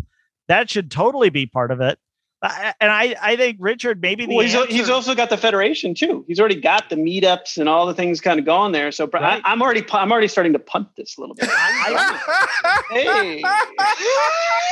[0.49, 1.99] That should totally be part of it
[2.41, 4.73] and I, I think Richard maybe well, he's, answer...
[4.73, 6.25] he's also got the federation too.
[6.29, 8.93] He's already got the meetups and all the things kind of going there.
[8.93, 9.41] So right.
[9.45, 11.49] I, am already I'm already starting to punt this a little bit.
[12.91, 13.43] hey,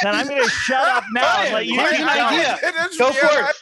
[0.02, 2.58] then I'm going to shut up now Brian, and let you keep idea.
[2.98, 3.56] Go for it.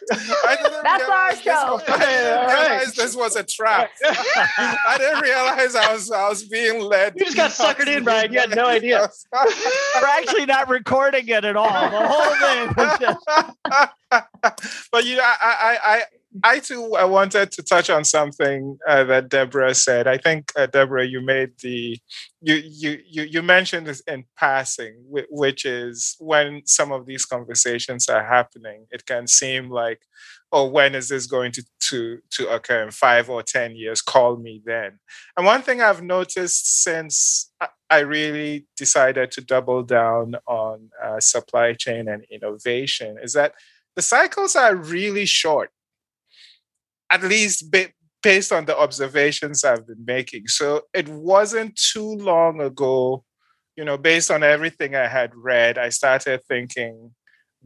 [0.83, 1.81] That's our show.
[1.89, 3.91] I didn't realize this was a trap.
[4.05, 7.15] I didn't realize I was I was being led.
[7.17, 8.33] You just got suckered in, Brian.
[8.35, 9.09] You had no idea.
[9.33, 11.91] We're actually not recording it at all.
[11.91, 13.94] The whole thing was just.
[14.11, 16.03] But you know, I, I, I,
[16.43, 20.07] I too, I wanted to touch on something uh, that Deborah said.
[20.07, 21.99] I think uh, Deborah, you made the,
[22.41, 28.09] you, you, you, you mentioned this in passing, which is when some of these conversations
[28.09, 30.03] are happening, it can seem like,
[30.51, 34.01] oh, when is this going to to to occur in five or ten years?
[34.01, 34.99] Call me then.
[35.37, 37.51] And one thing I've noticed since
[37.91, 43.55] I really decided to double down on uh, supply chain and innovation is that
[43.97, 45.71] the cycles are really short,
[47.11, 47.75] at least
[48.23, 50.49] based on the observations I've been making.
[50.49, 53.25] So it wasn't too long ago,
[53.77, 57.15] you know, based on everything I had read, I started thinking,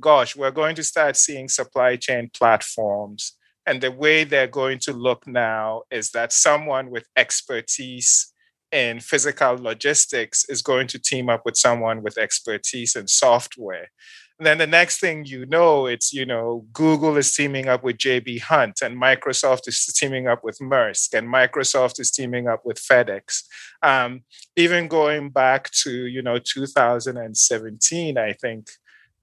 [0.01, 3.35] gosh, we're going to start seeing supply chain platforms.
[3.67, 8.33] And the way they're going to look now is that someone with expertise
[8.73, 13.89] in physical logistics is going to team up with someone with expertise in software
[14.39, 17.99] And then the next thing you know, it's, you know, Google is teaming up with
[17.99, 22.79] JB Hunt and Microsoft is teaming up with Maersk and Microsoft is teaming up with
[22.79, 23.43] FedEx.
[23.83, 24.23] Um,
[24.55, 28.69] even going back to, you know, 2017, I think,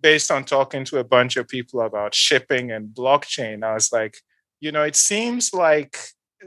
[0.02, 4.18] based on talking to a bunch of people about shipping and blockchain, I was like,
[4.60, 5.98] you know, it seems like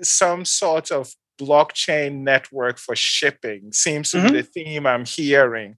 [0.02, 1.10] some sort of
[1.40, 4.26] blockchain network for shipping seems to mm-hmm.
[4.26, 5.76] be the theme I'm hearing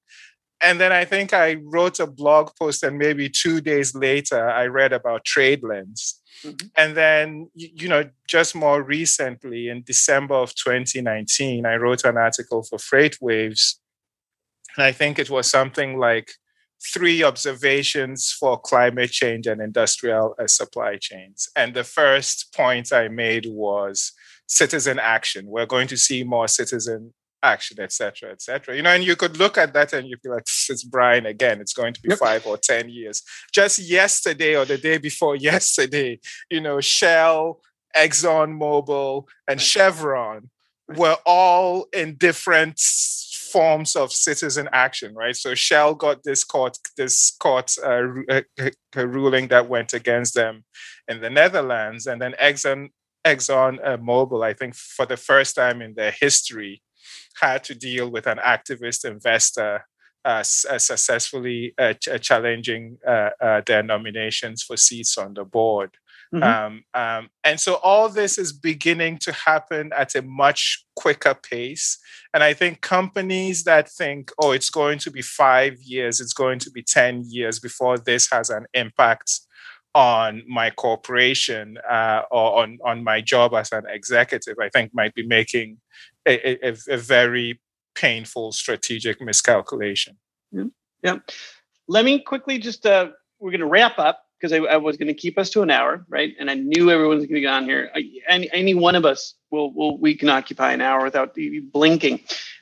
[0.60, 4.66] and then I think I wrote a blog post, and maybe two days later, I
[4.66, 6.14] read about TradeLens.
[6.44, 6.66] Mm-hmm.
[6.76, 12.62] And then, you know, just more recently, in December of 2019, I wrote an article
[12.62, 13.76] for FreightWaves.
[14.76, 16.32] And I think it was something like
[16.92, 21.48] three observations for climate change and industrial uh, supply chains.
[21.54, 24.12] And the first point I made was
[24.46, 25.46] citizen action.
[25.46, 27.12] We're going to see more citizen
[27.42, 28.76] action, etc., etc.
[28.76, 31.60] You know, and you could look at that and you'd be like, it's Brian again.
[31.60, 32.18] It's going to be yep.
[32.18, 33.22] five or ten years.
[33.52, 36.20] Just yesterday or the day before yesterday,
[36.50, 37.60] you know, Shell,
[37.96, 40.50] Exxon Mobil, and Chevron
[40.96, 42.80] were all in different
[43.50, 45.36] forms of citizen action, right?
[45.36, 48.42] So Shell got this court this court uh, uh,
[48.96, 50.64] uh, ruling that went against them
[51.08, 52.90] in the Netherlands, and then Exxon
[53.24, 56.82] Exxon uh, Mobil, I think, for the first time in their history,
[57.40, 59.84] had to deal with an activist investor
[60.24, 63.30] uh, uh, successfully uh, ch- uh, challenging uh,
[63.66, 65.96] their nominations for seats on the board.
[66.34, 66.42] Mm-hmm.
[66.42, 71.98] Um, um, and so all this is beginning to happen at a much quicker pace.
[72.32, 76.58] And I think companies that think, oh, it's going to be five years, it's going
[76.60, 79.40] to be 10 years before this has an impact
[79.94, 85.14] on my corporation uh, or on, on my job as an executive, I think might
[85.14, 85.78] be making
[86.26, 87.60] a, a, a very
[87.94, 90.16] painful strategic miscalculation.
[90.52, 90.64] Yeah.
[91.02, 91.18] yeah.
[91.88, 95.08] Let me quickly just, uh, we're going to wrap up because I, I, was going
[95.08, 96.34] to keep us to an hour, right?
[96.38, 97.90] And I knew everyone's going to get on here.
[97.94, 101.36] I, any, any one of us will, will, we can occupy an hour without
[101.72, 102.20] blinking.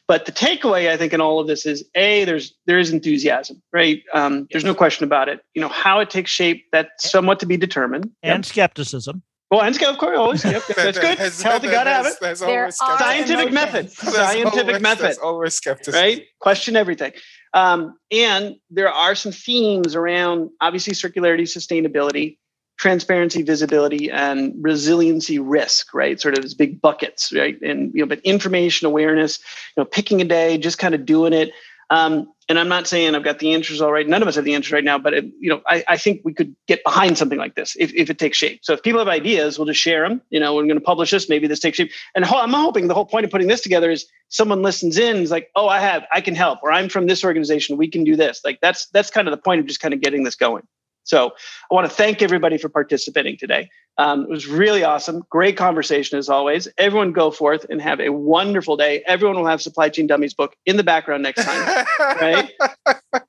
[0.09, 3.63] But the takeaway, I think, in all of this is a there's there is enthusiasm,
[3.75, 4.03] right?
[4.15, 5.45] Um, there's no question about it.
[5.53, 8.45] You know how it takes shape that's somewhat to be determined, and yep.
[8.47, 9.23] skepticism.
[9.51, 10.45] Well, and of course, always.
[10.45, 11.19] Yep, that's good.
[11.19, 12.17] Healthy, gotta have it.
[12.21, 13.91] There's Scientific method.
[13.91, 15.17] Scientific always, method.
[15.23, 16.01] always skepticism.
[16.01, 16.27] Right?
[16.39, 17.13] Question everything.
[17.55, 22.37] Um, and there are some themes around obviously circularity, sustainability,
[22.79, 26.21] transparency, visibility, and resiliency risk, right?
[26.21, 27.61] Sort of as big buckets, right?
[27.63, 29.39] And you know, but information awareness,
[29.77, 31.51] you know, picking a day, just kind of doing it.
[31.91, 34.07] Um, and I'm not saying I've got the answers all right.
[34.07, 36.23] None of us have the answers right now, but it, you know, I, I, think
[36.25, 38.61] we could get behind something like this if, if it takes shape.
[38.63, 40.23] So if people have ideas, we'll just share them.
[40.31, 41.29] You know, we're going to publish this.
[41.29, 41.91] Maybe this takes shape.
[42.15, 45.17] And ho- I'm hoping the whole point of putting this together is someone listens in,
[45.19, 48.05] is like, oh, I have, I can help, or I'm from this organization, we can
[48.05, 48.41] do this.
[48.45, 50.65] Like that's that's kind of the point of just kind of getting this going.
[51.05, 51.33] So
[51.71, 53.71] I want to thank everybody for participating today.
[53.99, 55.25] Um, it was really awesome.
[55.29, 56.69] Great conversation as always.
[56.79, 59.03] Everyone go forth and have a wonderful day.
[59.07, 62.53] Everyone will have Supply Chain Dummies book in the background next time, right?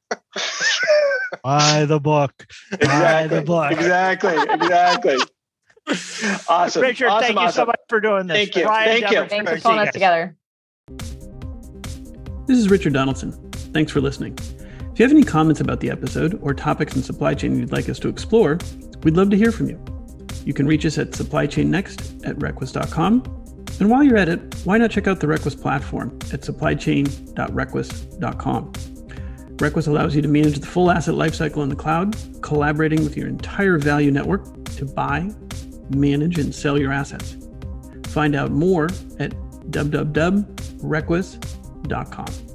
[1.44, 2.32] Buy the book.
[2.72, 2.88] Exactly.
[2.88, 3.72] Buy the book.
[3.72, 4.36] Exactly.
[4.38, 5.18] Exactly.
[6.48, 6.84] Awesome.
[6.84, 7.48] Richard, awesome, thank awesome.
[7.48, 8.38] you so much for doing this.
[8.38, 8.62] Thank you.
[8.62, 9.26] Brian thank you.
[9.26, 10.36] Thanks for pulling us together.
[12.46, 13.32] This is Richard Donaldson.
[13.74, 14.38] Thanks for listening.
[14.92, 17.90] If you have any comments about the episode or topics in supply chain you'd like
[17.90, 18.60] us to explore,
[19.02, 19.84] we'd love to hear from you.
[20.46, 23.24] You can reach us at supplychainnext at requis.com.
[23.80, 28.74] And while you're at it, why not check out the Requis platform at supplychain.requis.com.
[29.60, 33.28] Requis allows you to manage the full asset lifecycle in the cloud, collaborating with your
[33.28, 35.30] entire value network to buy,
[35.90, 37.36] manage, and sell your assets.
[38.08, 38.86] Find out more
[39.20, 39.32] at
[39.70, 42.49] www.requis.com.